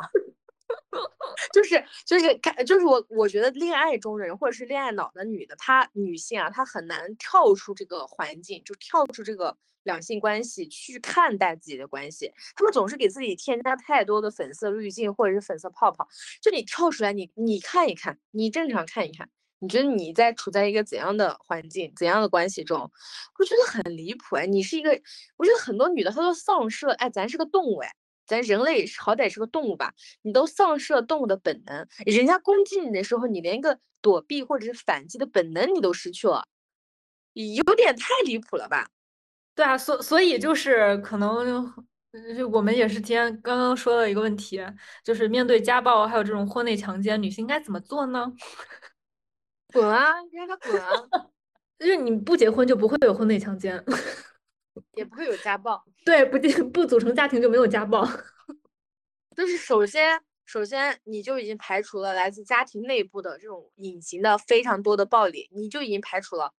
[1.53, 9.55] 就是就是看，就是我我觉得恋爱中人或者是恋爱脑的女的，她女性啊，她很难跳出这个环境，就跳出这个。
[9.83, 16.07] 两性关系去看待自己的关系，他们总是给自己添加太多的粉色滤镜或者是粉色泡泡。
[16.41, 22.91] 就你跳出来，你你看一看，你正常看一看，你觉得你在处在一个怎样的环境、怎样的关系中？
[23.37, 24.45] 我觉得很离谱哎！
[24.45, 24.91] 你是一个，
[25.37, 27.93] 我觉得很多女的她都丧失了，哎，咱是个动物哎，
[28.25, 29.93] 咱人类好歹是个动物吧？
[30.21, 36.45] 你都丧失了动物的本能，人家攻击你的时候，你连一个躲避或者是反击的本能你都失去了。
[37.33, 38.89] 有点太离谱了吧？
[39.59, 41.73] 对啊，所所以就是可能，
[42.37, 44.57] 就我们也是今天刚刚说的一个问题，
[45.03, 48.31] 就是面对家暴还有这种婚内强奸，女性该怎么做呢？
[49.73, 50.89] 滚啊，让他滚啊！
[51.77, 53.83] 就是你不结婚就不会有婚内强奸，
[54.95, 55.83] 也不会有家暴。
[56.05, 56.39] 对，不
[56.71, 58.07] 不组成家庭就没有家暴。
[59.35, 66.53] 就是首先，首先你就已经排除了来自家庭内部的这种隐形的非常多的暴力，你就已经排除了。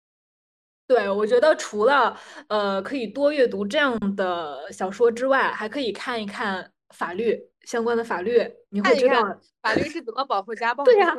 [0.90, 9.22] 对，我觉得除了呃可以多阅读这样的小说之外，还可以看一看法律相关的法律，你会知道
[9.62, 10.90] 法律是怎么保护家暴的。
[10.92, 11.16] 对呀，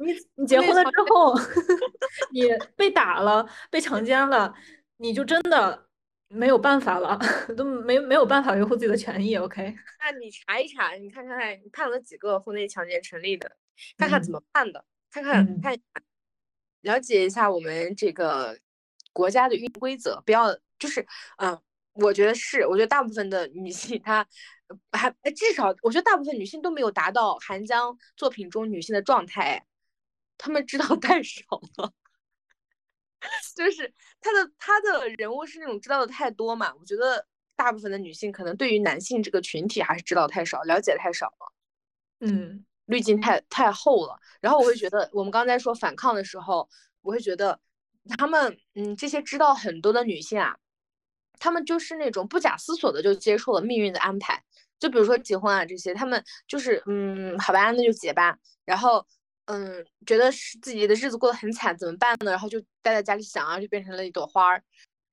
[0.00, 1.32] 你你结婚了之后，
[2.34, 4.52] 你被打了、被强奸了，
[4.96, 5.86] 你就真的
[6.26, 7.16] 没有办法了，
[7.56, 9.36] 都没没有办法维护自己的权益。
[9.36, 13.48] OK，那你查一查，你看看你判了几个婚内强奸成立的，
[13.96, 15.78] 看看怎么判的，看看看
[16.80, 18.58] 了解一下我们这个。
[19.18, 21.04] 国家的运规则不要就是，
[21.38, 21.60] 嗯，
[21.94, 24.24] 我觉得是，我觉得大部分的女性她
[24.92, 29.66] 还至少，我觉得大部分女性都没有达到韩江作品中女性的状态，
[30.38, 31.42] 她们知道 太少
[31.78, 31.92] 了，
[33.56, 41.52] 就是她的她的人物是那种知道的太多嘛，我觉得大部分的女性可能对于男性这个群体还是知道太少，了解太少了，
[42.20, 46.70] 嗯，滤镜太太厚了，然后我会觉得我们刚才说反抗的时候，
[47.02, 47.58] 我会觉得。
[48.16, 50.56] 他们，嗯，这些知道很多的女性啊，
[51.38, 54.42] 她们就是那种不假思索的就接受了命运的安排。
[54.78, 58.38] 就比如说结婚啊这些，她们就是，嗯，好吧，那就结吧。
[58.64, 59.04] 然后，
[59.46, 62.30] 嗯，觉得是自己的日子过得很惨，怎么办呢？
[62.30, 64.62] 然后就待在家里想啊，就变成了一朵花儿。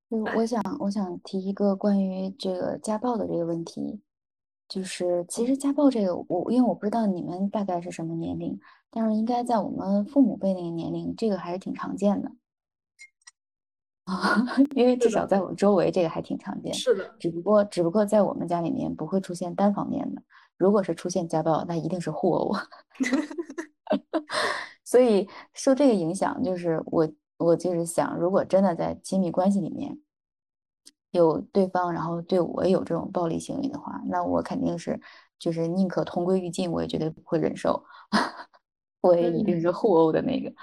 [0.10, 4.00] 就我想，我想提一个关于这个家暴的这个问题，
[4.70, 8.60] 就是其实家暴这个，我因为我不知道你们大概是什么年龄，
[8.92, 12.32] 但是应该在我们父母辈那个年龄，这个还是挺常见的。
[14.06, 14.46] 啊，
[14.76, 16.74] 因为至少在我周围，这个还挺常见。
[16.74, 20.22] 是的，只不过只不过在我们家里面不会出现单方面的。
[20.58, 22.56] 如果是出现家暴，那一定是互殴。
[24.86, 30.00] 所以受这个影响，就是我我就是想，如果真的在亲密关系里面
[31.12, 35.02] 有对方，然后对我有这种暴力行为的话，那我肯定是
[35.40, 37.84] 就是宁可同归于尽，我也绝对不会忍受。
[39.02, 40.54] 我也一定是互殴的那个。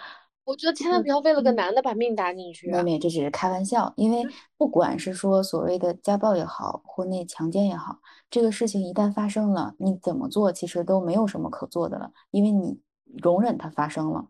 [0.44, 2.70] 我觉得千万不要为了个男的把命搭进去。
[2.70, 4.26] 妹妹，这只是开玩笑，因为
[4.56, 12.80] 不管是说所谓的家暴也好，婚内强奸也好，这个事情一旦发生了，你怎么做其实都没有什么可做的了，因为你
[13.22, 14.26] 容忍它发生了。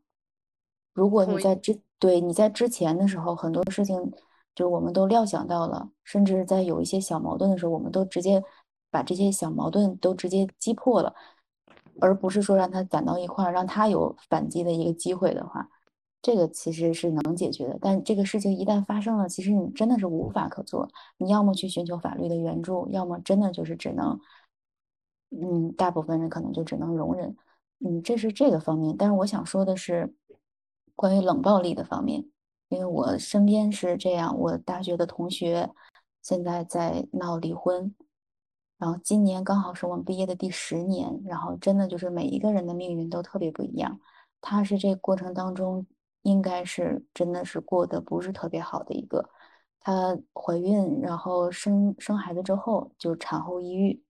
[0.92, 4.12] 如果你在之对你在之前的时候，很多事情
[4.54, 8.44] 就我们都料想到了，甚至在有一些小矛盾的时候，我们都直接
[8.90, 11.14] 把这些小矛盾都直接击破了，
[12.00, 15.66] 而不是说让他攒到一块儿，让他有反击的一个机会的话。
[16.22, 20.88] 这个其实是能解决的，但这个事情一旦发生了，其实你真的是无法可做。
[21.16, 24.20] 你要么去寻求法律的援助，要么真的就是只能，
[25.30, 27.36] 嗯，大部分人可能就只能容忍。
[27.80, 28.96] 嗯，这是这个方面。
[28.96, 30.14] 但是我想说的是，
[30.94, 32.24] 关于冷暴力的方面，
[32.68, 35.70] 因为我身边是这样，我大学的同学
[36.22, 37.92] 现在在闹离婚，
[38.78, 43.98] 然后今年刚好是我们毕业的第十年，然后真的就是每一个人的命运都特别不一样。
[44.40, 45.84] 他是这过程当中。
[46.22, 49.28] 应该是真的是过得不是特别好的一个，
[49.80, 54.02] 她怀孕，然后生生孩子之后就产后抑郁，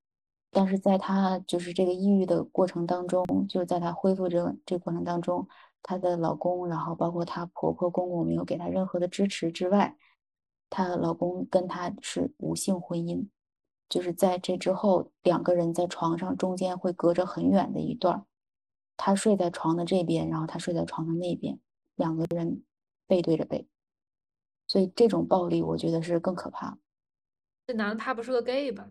[0.50, 5.46] 但是在她就是这个抑郁的过程当中，就是在她恢复这这过程当中，
[5.82, 9.96] 她的老公，然后包括她婆婆公公没有给她任何的支持之外，
[10.68, 13.26] 她老公跟她是无性婚姻，
[13.88, 18.24] 就是在这之后两个人在床上中间会隔着很远的一段，
[18.96, 21.58] 他睡在床的这边，然后他睡在床的那边。
[21.96, 22.62] 两个人
[23.06, 23.66] 背对着背，
[24.66, 26.78] 所以这种暴力我觉得是更可怕。
[27.66, 28.88] 这男的他不是个 gay 吧？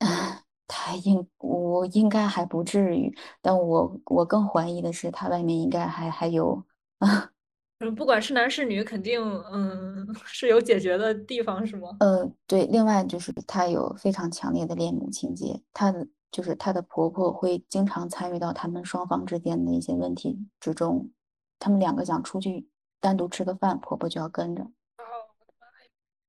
[0.68, 6.64] 他应我应该还不至于，但我我更怀疑的是他外面应该还还有
[6.98, 7.30] 啊。
[7.78, 9.20] 嗯，不管是男是女，肯定
[9.52, 11.88] 嗯 是有解决的地方，是吗？
[12.00, 12.64] 呃，对。
[12.66, 21.10] 另外就是他有非常强烈的恋母情节，他的就是他的婆婆会经常参与到他们双方之间的一些问题之中。
[21.58, 22.68] 他们两个想出去
[23.00, 24.70] 单独吃个饭，婆婆就要跟着，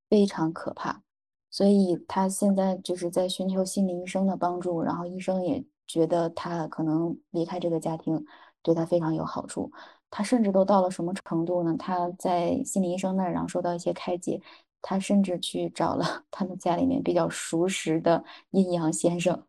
[0.09, 1.01] 非常可怕。
[1.49, 8.25] 所以她现在就是在寻求心理医生的帮助，然后医生也觉得她可能离开这个家庭
[8.61, 9.71] 对她非常有好处。
[10.09, 11.75] 她甚至都到了什么程度呢？
[11.77, 14.41] 她在心理医生那儿，然后受到一些开解，
[14.81, 19.45] 她甚至去找了 他们家里面比较熟识的阴阳先生。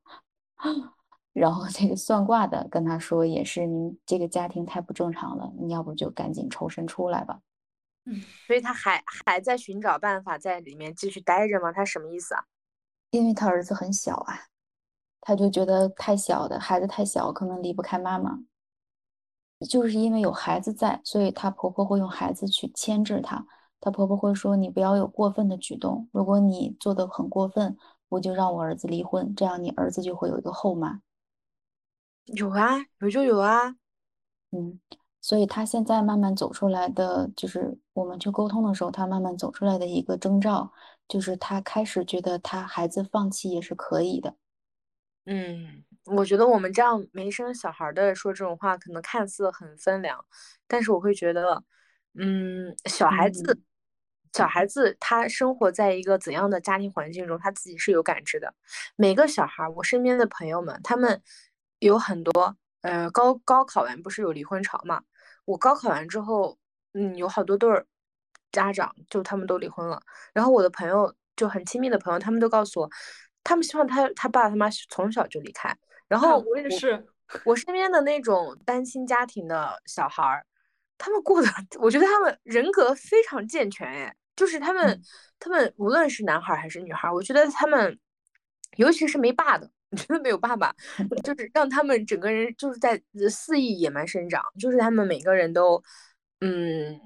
[1.32, 7.40] 然后这个算卦的跟他说，也是您这个家庭太不正常了，你要不就赶紧抽身出来吧。
[8.06, 11.70] 嗯，所以他还还在寻找办法在里面继续待着吗？
[11.72, 12.44] 他什么意思啊？
[13.10, 14.34] 因为他儿子很小啊，
[15.20, 18.38] 他就觉得太小的孩子太小，可能离不开妈妈。
[19.68, 23.44] 就是因为有孩子在，所以她婆婆会用孩子去牵制她。
[23.80, 27.76] 她婆婆会说：“你不要有过分的举动，如果你做的很过分，
[28.08, 31.00] 我就让我儿子离婚，这样你儿子就会有一个后妈。”
[32.34, 33.74] 有啊，有就有啊。
[34.50, 34.80] 嗯，
[35.20, 40.72] 所以他现在慢慢走出来的，就是我们去沟通的时候，他慢慢走出来的一个征兆，
[41.06, 44.34] 就是他开始觉得他孩子放弃也是可以的。
[45.26, 50.24] 嗯，我觉得我们这样没生小孩的说这种话，可能看似很分量，
[50.66, 51.62] 但是我会觉得，
[52.18, 53.60] 嗯，小孩子，
[54.32, 58.54] 小孩子他生活在一个怎样的家庭环境中，他自己是有感知的。
[58.96, 61.22] 每个小孩，我身边的朋友们，他们
[61.78, 65.02] 有很多，呃，高高考完不是有离婚潮嘛？
[65.44, 66.58] 我高考完之后，
[66.92, 67.86] 嗯，有好多对儿
[68.52, 70.00] 家长就他们都离婚了，
[70.32, 72.90] 然后我的朋友就很亲密的朋友，他们都告诉我。
[73.44, 75.74] 他们希望他他爸他妈从小就离开，
[76.06, 77.06] 然后我也是，
[77.46, 80.44] 我身边的那种单亲家庭的小孩儿，
[80.98, 81.48] 他们过得，
[81.80, 85.00] 我觉得他们人格非常健全，哎，就是他们
[85.38, 87.98] 他们无论是男孩还是女孩，我觉得他们，
[88.76, 90.74] 尤其是没爸的，我觉得没有爸爸，
[91.24, 93.00] 就是让他们整个人就是在
[93.30, 95.82] 肆意野蛮生长，就是他们每个人都，
[96.40, 97.00] 嗯，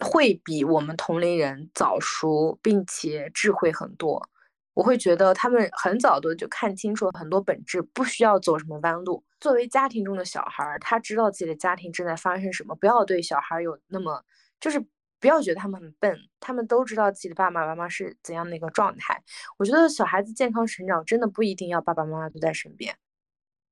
[0.00, 4.28] 会比我们同龄人早熟，并且智慧很多。
[4.74, 9.24] 我会觉得他们很早的就看清楚很多本质，不需要走什么弯路。
[9.40, 14.24] 作为家庭中的小孩，他知道自己的家庭正在发生什么，不要对小孩有那么，
[14.60, 14.80] 就是
[15.20, 19.22] 不要觉得他们很笨，他们都知道自己的爸爸妈妈是怎样的一个状态。
[19.58, 22.96] 我觉得小孩子健康成长真的不一定要爸爸妈妈都在身边。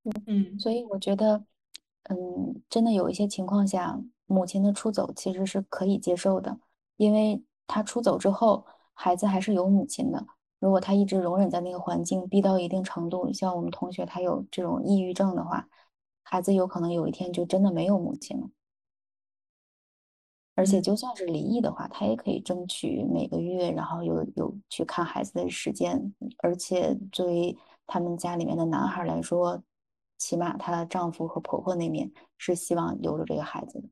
[0.05, 1.45] 嗯嗯，所以我觉得，
[2.11, 6.59] 嗯，真的有一些情况下，母亲的出走其实是可以接受的，
[6.97, 8.65] 因为他出走之后，
[8.95, 10.25] 孩子还是有母亲的。
[10.59, 15.69] 如果他一直容忍在那个环境，逼到一定程度，像我们同学他有这种抑郁症的话，
[16.23, 18.49] 孩子有可能有一天就真的没有母亲了。
[20.57, 26.13] 而且就算是离异的话，他也可以争取每个月，然后有有去看孩子的时间。
[26.39, 27.57] 而且作为
[27.87, 29.63] 他们家里面的男孩来说，
[30.19, 33.89] 起码她的丈夫和婆婆那面是希望留着这个孩子的。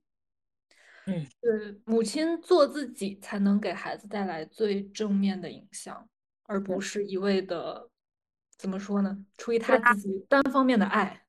[1.07, 6.09] 嗯，对，母亲做自己才能给孩子带来最正面的影响。
[6.47, 7.89] 而不是一味的，
[8.59, 9.25] 怎么说呢？
[9.39, 11.23] 出于他自己单方面的爱，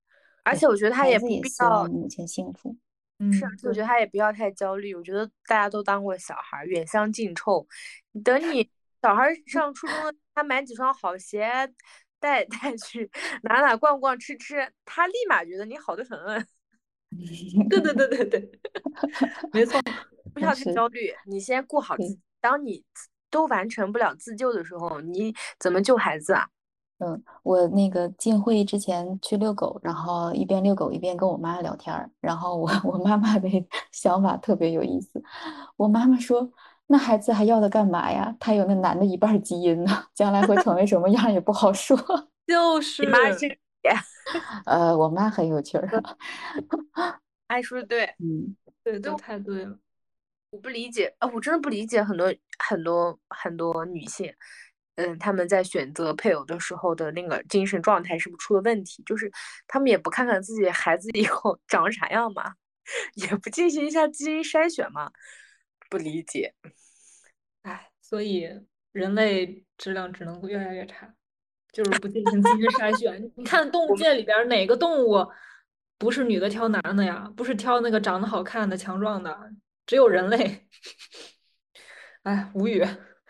[0.43, 2.75] 而且我觉得他也不必要母亲幸福。
[3.19, 4.93] 嗯，是，我觉得他也不要太焦虑。
[4.93, 7.65] 我觉得大家都当过小孩，远香近臭。
[8.23, 8.69] 等你
[9.01, 9.95] 小孩上初中，
[10.33, 11.49] 他买几双好鞋，
[12.19, 13.09] 带 带去
[13.43, 16.47] 哪哪逛逛吃吃，他立马觉得你好的很。
[17.69, 18.51] 对对对对对，
[19.53, 19.81] 没错，
[20.33, 22.19] 不要太焦虑，你先顾好自己。
[22.41, 22.83] 当你。
[23.31, 26.47] 都完成不了自救的时候，你怎么救孩子啊？
[26.99, 32.09] 嗯，我那个进会议之前去遛狗，然后一边遛狗一边跟我妈聊天儿。
[32.21, 33.49] 然后我 我妈妈的
[33.91, 35.21] 想法特别有意思，
[35.75, 36.49] 我妈妈说
[36.87, 38.33] ：“那孩子还要他干嘛呀？
[38.39, 41.97] 他有那男的一半基因呢， 将来会成为什么样也不好说。”
[42.47, 43.55] 就是你妈这个，
[44.65, 45.89] 呃，我妈很有趣儿，
[47.47, 49.77] 爱说的对，嗯，对，都太对了。
[50.51, 54.31] 我不理解啊，我真的不理解很多很多很多女性，
[54.95, 59.03] 嗯，他们在选择配偶的时候的那个精神状态是不是出了问题？
[59.05, 59.31] 就是
[59.67, 62.53] 他们也不看看自己孩子以后长啥样嘛，
[63.15, 65.11] 也不进行一下基因筛选嘛，
[65.89, 66.53] 不理解。
[67.63, 68.47] 哎，所以
[68.93, 71.13] 人类质量只能越来越差，
[71.73, 73.21] 就是不进行基因筛选。
[73.35, 75.27] 你看动物界里边哪个动物
[75.97, 77.29] 不是女的挑男的呀？
[77.35, 79.37] 不是挑那个长得好看的、强壮的？
[79.85, 80.67] 只有人类，
[82.23, 82.81] 哎，无语。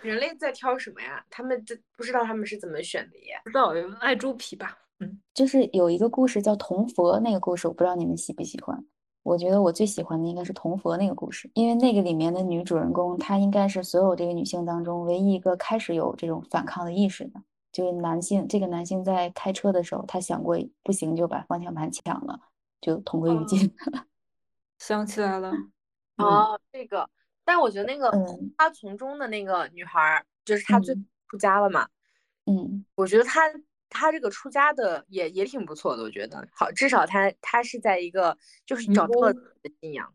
[0.01, 1.25] 人类在挑什么呀？
[1.29, 3.39] 他们这不知道他们是怎么选的耶？
[3.43, 4.77] 不知道，爱猪皮吧？
[4.99, 8.85] 嗯，就是有一个故事叫《铜佛》，那个故事我不知道你们喜不喜欢。
[9.23, 17.41] 我觉得我最喜欢的应该是《铜佛》那个故事，因为那个里面的女主人公，她应该是所有这个女性当中唯一一个开始有这种反抗的意识的。
[17.71, 22.39] 就是男性，这个男性在开车的时候，他想过不行就把方向盘抢了，
[22.79, 23.75] 就同归于尽。
[24.79, 25.51] 想起来了。
[26.15, 27.09] 哦，这个，
[27.45, 28.11] 但我觉得那个
[28.57, 30.93] 他从中的那个女孩，就是他最
[31.29, 31.87] 出家了嘛。
[32.45, 33.41] 嗯，我觉得他
[33.89, 40.11] 他这个出家的也也挺不错的，我觉得好，至少他他是在一个就是找到了的信仰。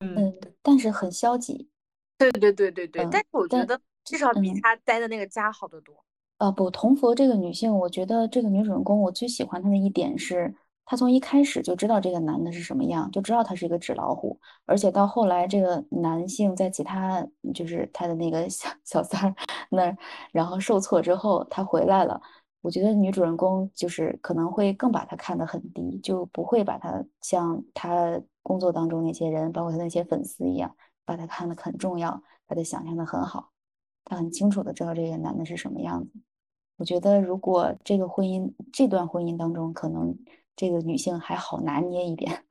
[0.00, 1.68] 嗯，但是很消极。
[2.16, 6.04] 对对对对对，但是我觉得至少比他待的那个家好得多。
[6.38, 10.54] 呃，不，同佛这个女性，我觉得这个女主人公我最喜欢她的一点是，
[10.86, 19.34] 他从一开始就知道这个男的是什么样，就知道他是一个纸老虎，而且到后来这个男性在其他就是他的那个小小三儿
[19.70, 19.96] 那，
[20.32, 22.20] 然后受挫之后，他回来了。
[22.60, 30.74] 我觉得女主人公就是可能会更把他看得很低，就不会把他像他工作当中那些人，包括他那些粉丝一样，
[31.04, 33.50] 把他看得很重要，把他想象的很好。
[34.04, 36.10] 他很清楚的知道这个男的是什么样子。
[36.76, 40.16] 我觉得如果这个婚姻这段婚姻当中，可能
[40.56, 42.44] 这个女性还好拿捏一点，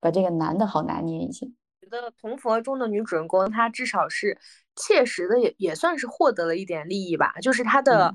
[0.00, 1.46] 把这个男的好拿捏一些。
[1.80, 4.38] 觉得铜佛中的女主人公，她至少是
[4.76, 8.14] 切实的，也也算是获得了一点利益吧，就是她的。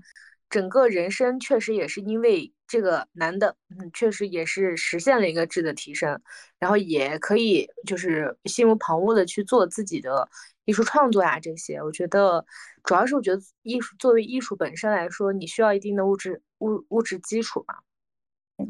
[0.50, 6.20] 整个人生确实也是因为这个男的，嗯，确实也是实现了一个质的提升，
[6.58, 10.28] 然后也可以就是心无旁骛的去做自己的
[10.66, 12.44] 艺术创作呀，这些我觉得
[12.84, 17.76] 主要是我觉得艺术作为艺术本身来说，你需要一定的物质物物质基础嘛，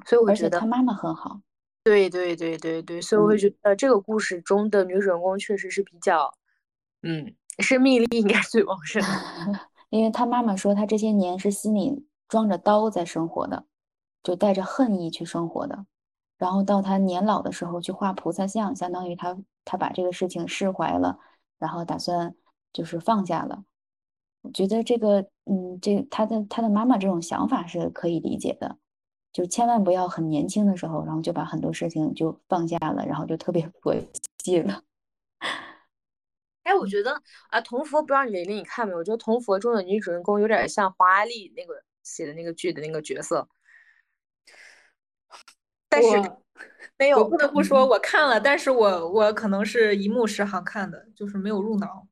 [0.06, 1.40] 所以我觉得他妈妈很好，
[1.84, 6.34] 对对对对对，所以我会觉得这个故事中的女主人公确实是比较，
[7.02, 9.02] 嗯，生命力应该最旺盛。
[9.90, 13.66] 因为他妈妈说，他这些年是心里装着刀在生活的，
[14.22, 15.86] 就带着恨意去生活的。
[16.38, 21.18] 然后到他年老的时候去画菩萨像，相当于他他把这个事情释怀了，
[21.57, 22.36] 然后打算
[22.72, 23.64] 就是放下了。
[24.41, 28.78] 我觉得这个，嗯，这他的他的妈妈这种想法是可以理解的，
[29.31, 33.95] 就千万不要很年轻的时候，然后就把很多事情就放下了，然后就特别 佛
[34.43, 34.84] 系了。
[36.64, 37.19] 哎，我觉得
[37.49, 38.97] 啊，同佛不知道你玲你看没有？
[38.99, 43.47] 我觉得同佛中的女主人公有点像黄阿丽那个写的那个剧的那个角色，
[45.88, 46.10] 但是
[46.97, 47.19] 没有。
[47.19, 52.07] 我不得不说，我看了，但是我我可能是一目十行看的，就是没有入脑。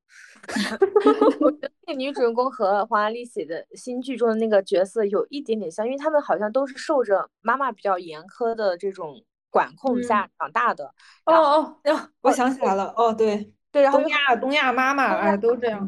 [1.42, 10.86] 我觉得那个女主人公和黄阿丽写的新剧中的那个角色有一点点像，因为他们好像都是受着妈妈比较严苛的这种管控下长大的。
[11.26, 13.54] 哦哦哦，我想起来了，哦对。
[13.70, 15.88] 对，然后东亚东亚妈妈哎都这样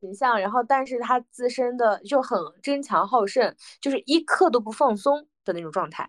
[0.00, 6.08] 形象，然后但是她自身的就很争强好胜，就是一刻都不放松的那种状态。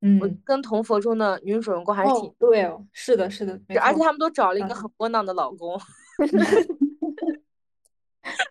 [0.00, 5.78] 嗯，跟同佛中的女主人公还是挺对哦，是的，是的，而且他们都找了一个很窝囊的老公，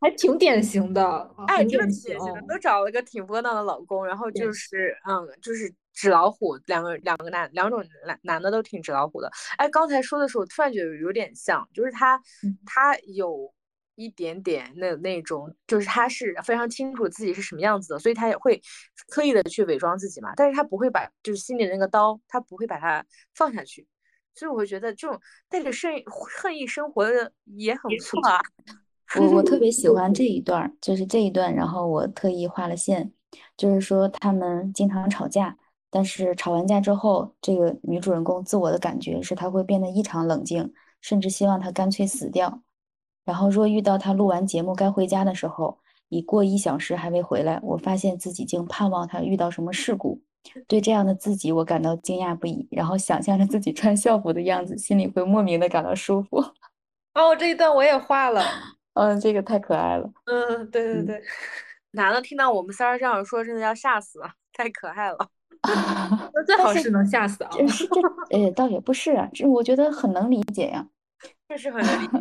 [0.05, 5.73] 还挺典型的，哎，挺典型的，都找了个挺窝囊的老公，然后就是嗯，就是。
[5.97, 9.31] 纸老虎，两个两个男两种男男的都挺纸老虎的。
[9.57, 12.21] 哎，刚才说的时候，突然觉得有点像，就是他
[12.65, 13.49] 他有
[13.95, 18.61] 一点点那那种，就是他是非常清楚自己是什么样子的，所以他也会
[19.07, 20.33] 刻意的去伪装自己嘛。
[20.35, 23.01] 但是他不会把就是心里那个刀，他不会把它
[23.33, 23.87] 放下去。
[24.33, 25.17] 所以我会觉得这种
[25.47, 26.03] 带着恨
[26.41, 28.41] 恨意生活的也很不错啊。
[29.19, 33.11] 我我特别喜欢这一段，就是这一段，然后我特意画了线，
[33.55, 35.57] 就是说他们经常吵架。
[35.91, 42.61] 但是吵完架之后，这个女主人公自我的感觉是她会变得异常冷静，甚至希望她干脆死掉。
[43.23, 45.77] 然后若遇到她录完节目该回家的时候，
[46.09, 50.21] 已过一小时还未回来，我发现自己竟盼望她遇到什么事故。
[50.67, 52.67] 对这样的自己，我感到惊讶不已。
[52.69, 56.37] 然后想象着自己穿校服的样子，心里会莫名的感到舒服。
[57.13, 58.43] 哦，这一段我也画了。
[58.95, 60.11] 嗯，这个太可爱了。
[60.25, 61.23] 嗯，对对对。
[61.91, 65.29] 男的听到我们三儿这样说，真的要吓死了，太可爱了。
[66.33, 67.49] 那最好是能吓死啊！
[67.51, 68.01] 这这
[68.37, 70.85] 呃，倒也不是啊，这我觉得很能理解呀，
[71.47, 72.19] 确实很能理解。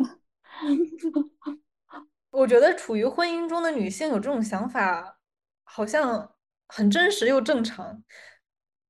[2.31, 5.17] 我觉得处于婚姻中的女性有这种想法，
[5.63, 6.33] 好像
[6.67, 8.03] 很真实又正常。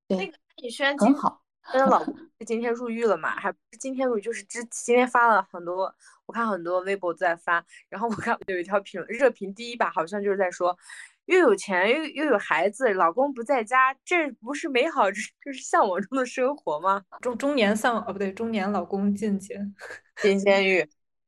[0.07, 2.15] 对，那个李轩很好，他的老公
[2.45, 3.29] 今天入狱了嘛？
[3.31, 5.93] 还不是今天入狱，就是之今天发了很多，
[6.25, 10.77] 我看很多微博都在发，然后我看有一条评论热评第一吧，好像就是在说。
[11.25, 17.01] 又有钱又又有孩子，老公不在家，这不是美好，这这是向往中的生活吗？
[17.19, 19.73] 中中年丧哦，不对，中年老公进监
[20.21, 20.87] 进监狱，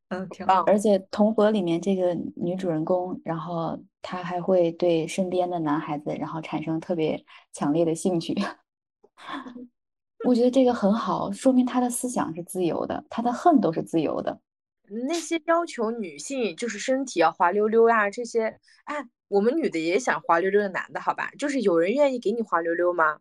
[0.09, 0.63] 嗯，挺棒。
[0.67, 8.35] 而且《同伙》里面这个女主人公，然后她还会对身边的男孩子，然后产生特别强烈的兴趣。
[10.27, 14.39] 我觉得这个很好，说明他的思想是自由的，他的恨都是自由的。
[15.07, 19.07] 那些要求女性就是身体要滑溜溜呀，这些，哎。
[19.29, 21.29] 我们女的也想滑溜溜的男的，好吧？
[21.37, 23.17] 就是有人愿意给你滑溜溜吗？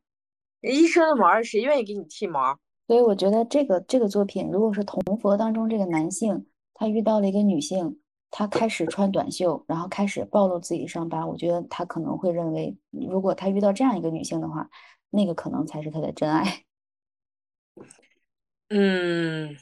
[0.60, 2.56] 一身的毛，谁愿意给你剃毛？
[2.86, 7.98] 所以我觉得这个这个作品，如果是同佛当中这个男性，他遇到了一个女性，
[8.30, 14.70] 他开始穿短袖，然后开始暴露自己伤疤，我觉得他可能会认为，如果他遇到这样一个女性的话，
[15.10, 16.65] 那个可能才是他的真爱。
[18.68, 19.56] 嗯，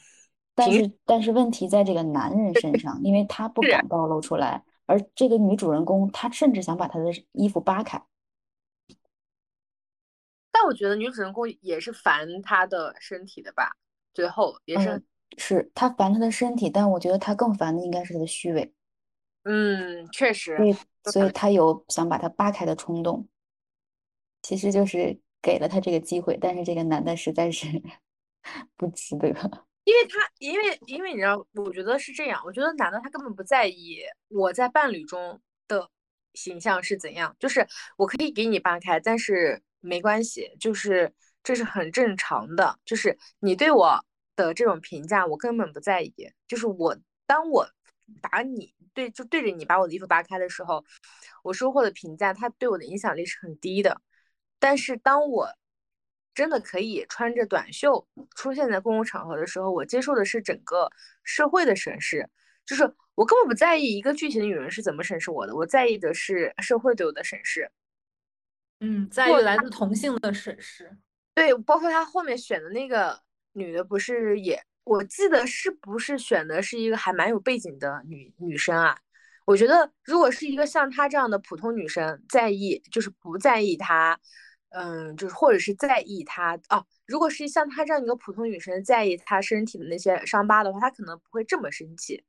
[0.55, 4.63] 但是但是问题在这个男人身上，因为他不敢暴露出来。
[4.87, 8.03] 而这个女主人公，她甚至想把她的衣服扒开。
[10.51, 13.75] 但我觉得女主人公也是烦他的身体的吧，
[14.13, 15.03] 最后也是，
[15.37, 18.73] 是她烦他的身体，但我觉得她更烦的应该是他的虚伪。
[19.43, 23.27] 嗯，确实，所以所以她有想把他扒开的冲动，
[24.43, 27.67] 其实就是给了他这个机会，但是这个男的实在是
[28.77, 29.29] 不值得。
[29.85, 33.99] 因为他，因为因为你知道，我觉得是这样，我觉得男的他根本不在意
[34.29, 35.87] 我在伴侣中的
[36.33, 41.13] 形象是怎样，就是我可以给你扒开，但是没关系，就是
[41.43, 44.03] 这是很正常的，就是你对我
[44.35, 46.13] 的这种评价，我根本不在意，
[46.47, 46.97] 就是我
[47.27, 47.69] 当我
[48.23, 50.83] 把你对就对着你把我的衣服扒开的时候，
[51.43, 54.01] 我收获的评价，他对我的影响力是很低的，
[54.57, 55.47] 但是当我。
[56.35, 58.05] 真的可以穿着短袖
[58.35, 60.87] 出现在公共场合的时候，我接受的是整个
[61.23, 62.29] 社会的审视，
[62.65, 62.83] 就是
[63.15, 67.71] 我根本不在意一个具体的女人是怎么审视我的，我在意的是社会对我的审视。
[68.81, 70.97] 嗯，在于来自同性的审视。
[71.33, 73.17] 对，包括他后面选的那个
[73.53, 74.61] 女的，不是也？
[74.83, 78.97] 我记得是不是选的是一个还蛮有背景的女女生啊？
[79.45, 84.19] 我觉得如果是一个像她这样的普通女生，在意就是不在意她。
[84.77, 86.85] 嗯，就是或者是在意他哦。
[87.05, 92.23] 如果是像她这样一个普通女生在意她身体的那些伤疤的话，她可能不会这么生气。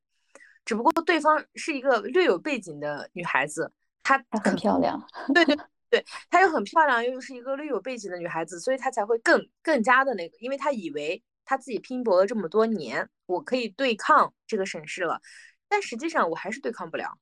[0.64, 5.00] 只不过对方是一个略有背景的女孩子，她很漂亮。
[5.34, 5.56] 对对
[5.90, 15.20] 对，她又很漂亮，又是一个略有背景的女孩子，所以她才会更更加的那个，因为她以为她自己拼搏了这么多年，我可以对抗这个审视了，
[15.68, 17.18] 但实际上我还是对抗不了。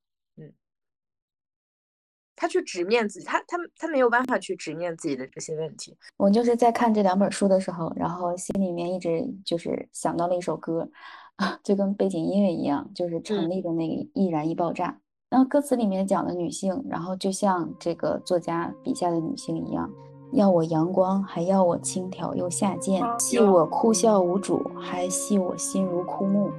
[2.36, 5.96] 他去直面自己，他他他没有办法去直面自己的这些问题。
[6.16, 10.88] 我就是在看这两本书的时候，然后心里面一直就是想到了一首歌，
[11.36, 14.88] 啊， 就跟背景音乐一样，就是陈粒的那个《易燃易爆炸》。
[15.30, 19.90] 然后歌词里面讲的女性，然后就像这个作家笔下的女性一样，
[20.32, 26.52] 要我阳光，还要我轻佻又下贱，戏我哭笑无主，还戏我心如枯木。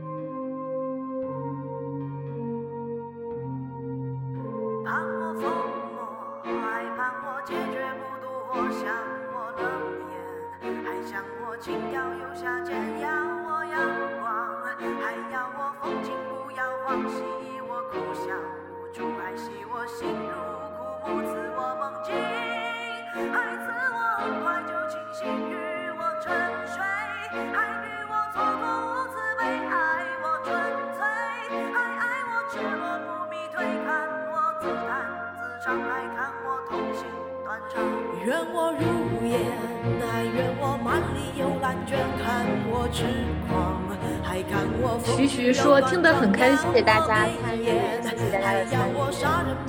[45.15, 47.27] 徐徐说听得很开心，谢谢大家参
[47.57, 47.65] 与，
[48.03, 48.93] 谢谢大家的参与，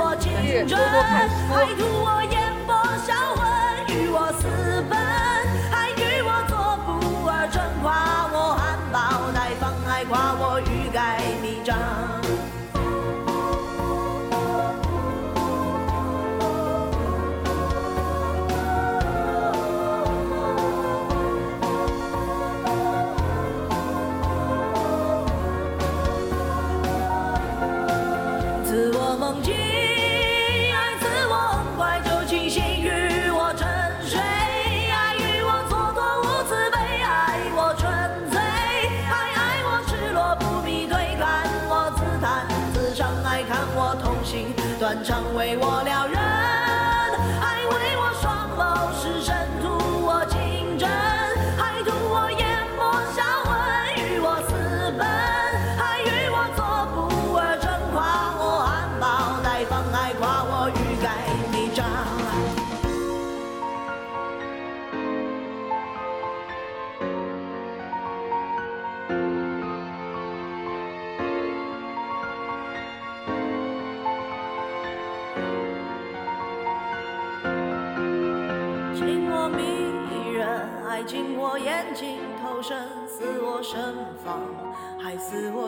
[0.58, 2.42] 是多多看书。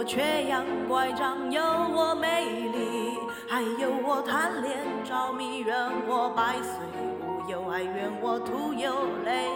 [0.05, 3.17] 缺氧乖张，有我美丽，
[3.47, 5.75] 还有我贪恋着迷，愿
[6.07, 6.79] 我百岁
[7.25, 8.91] 无忧，还愿我徒有
[9.25, 9.49] 泪。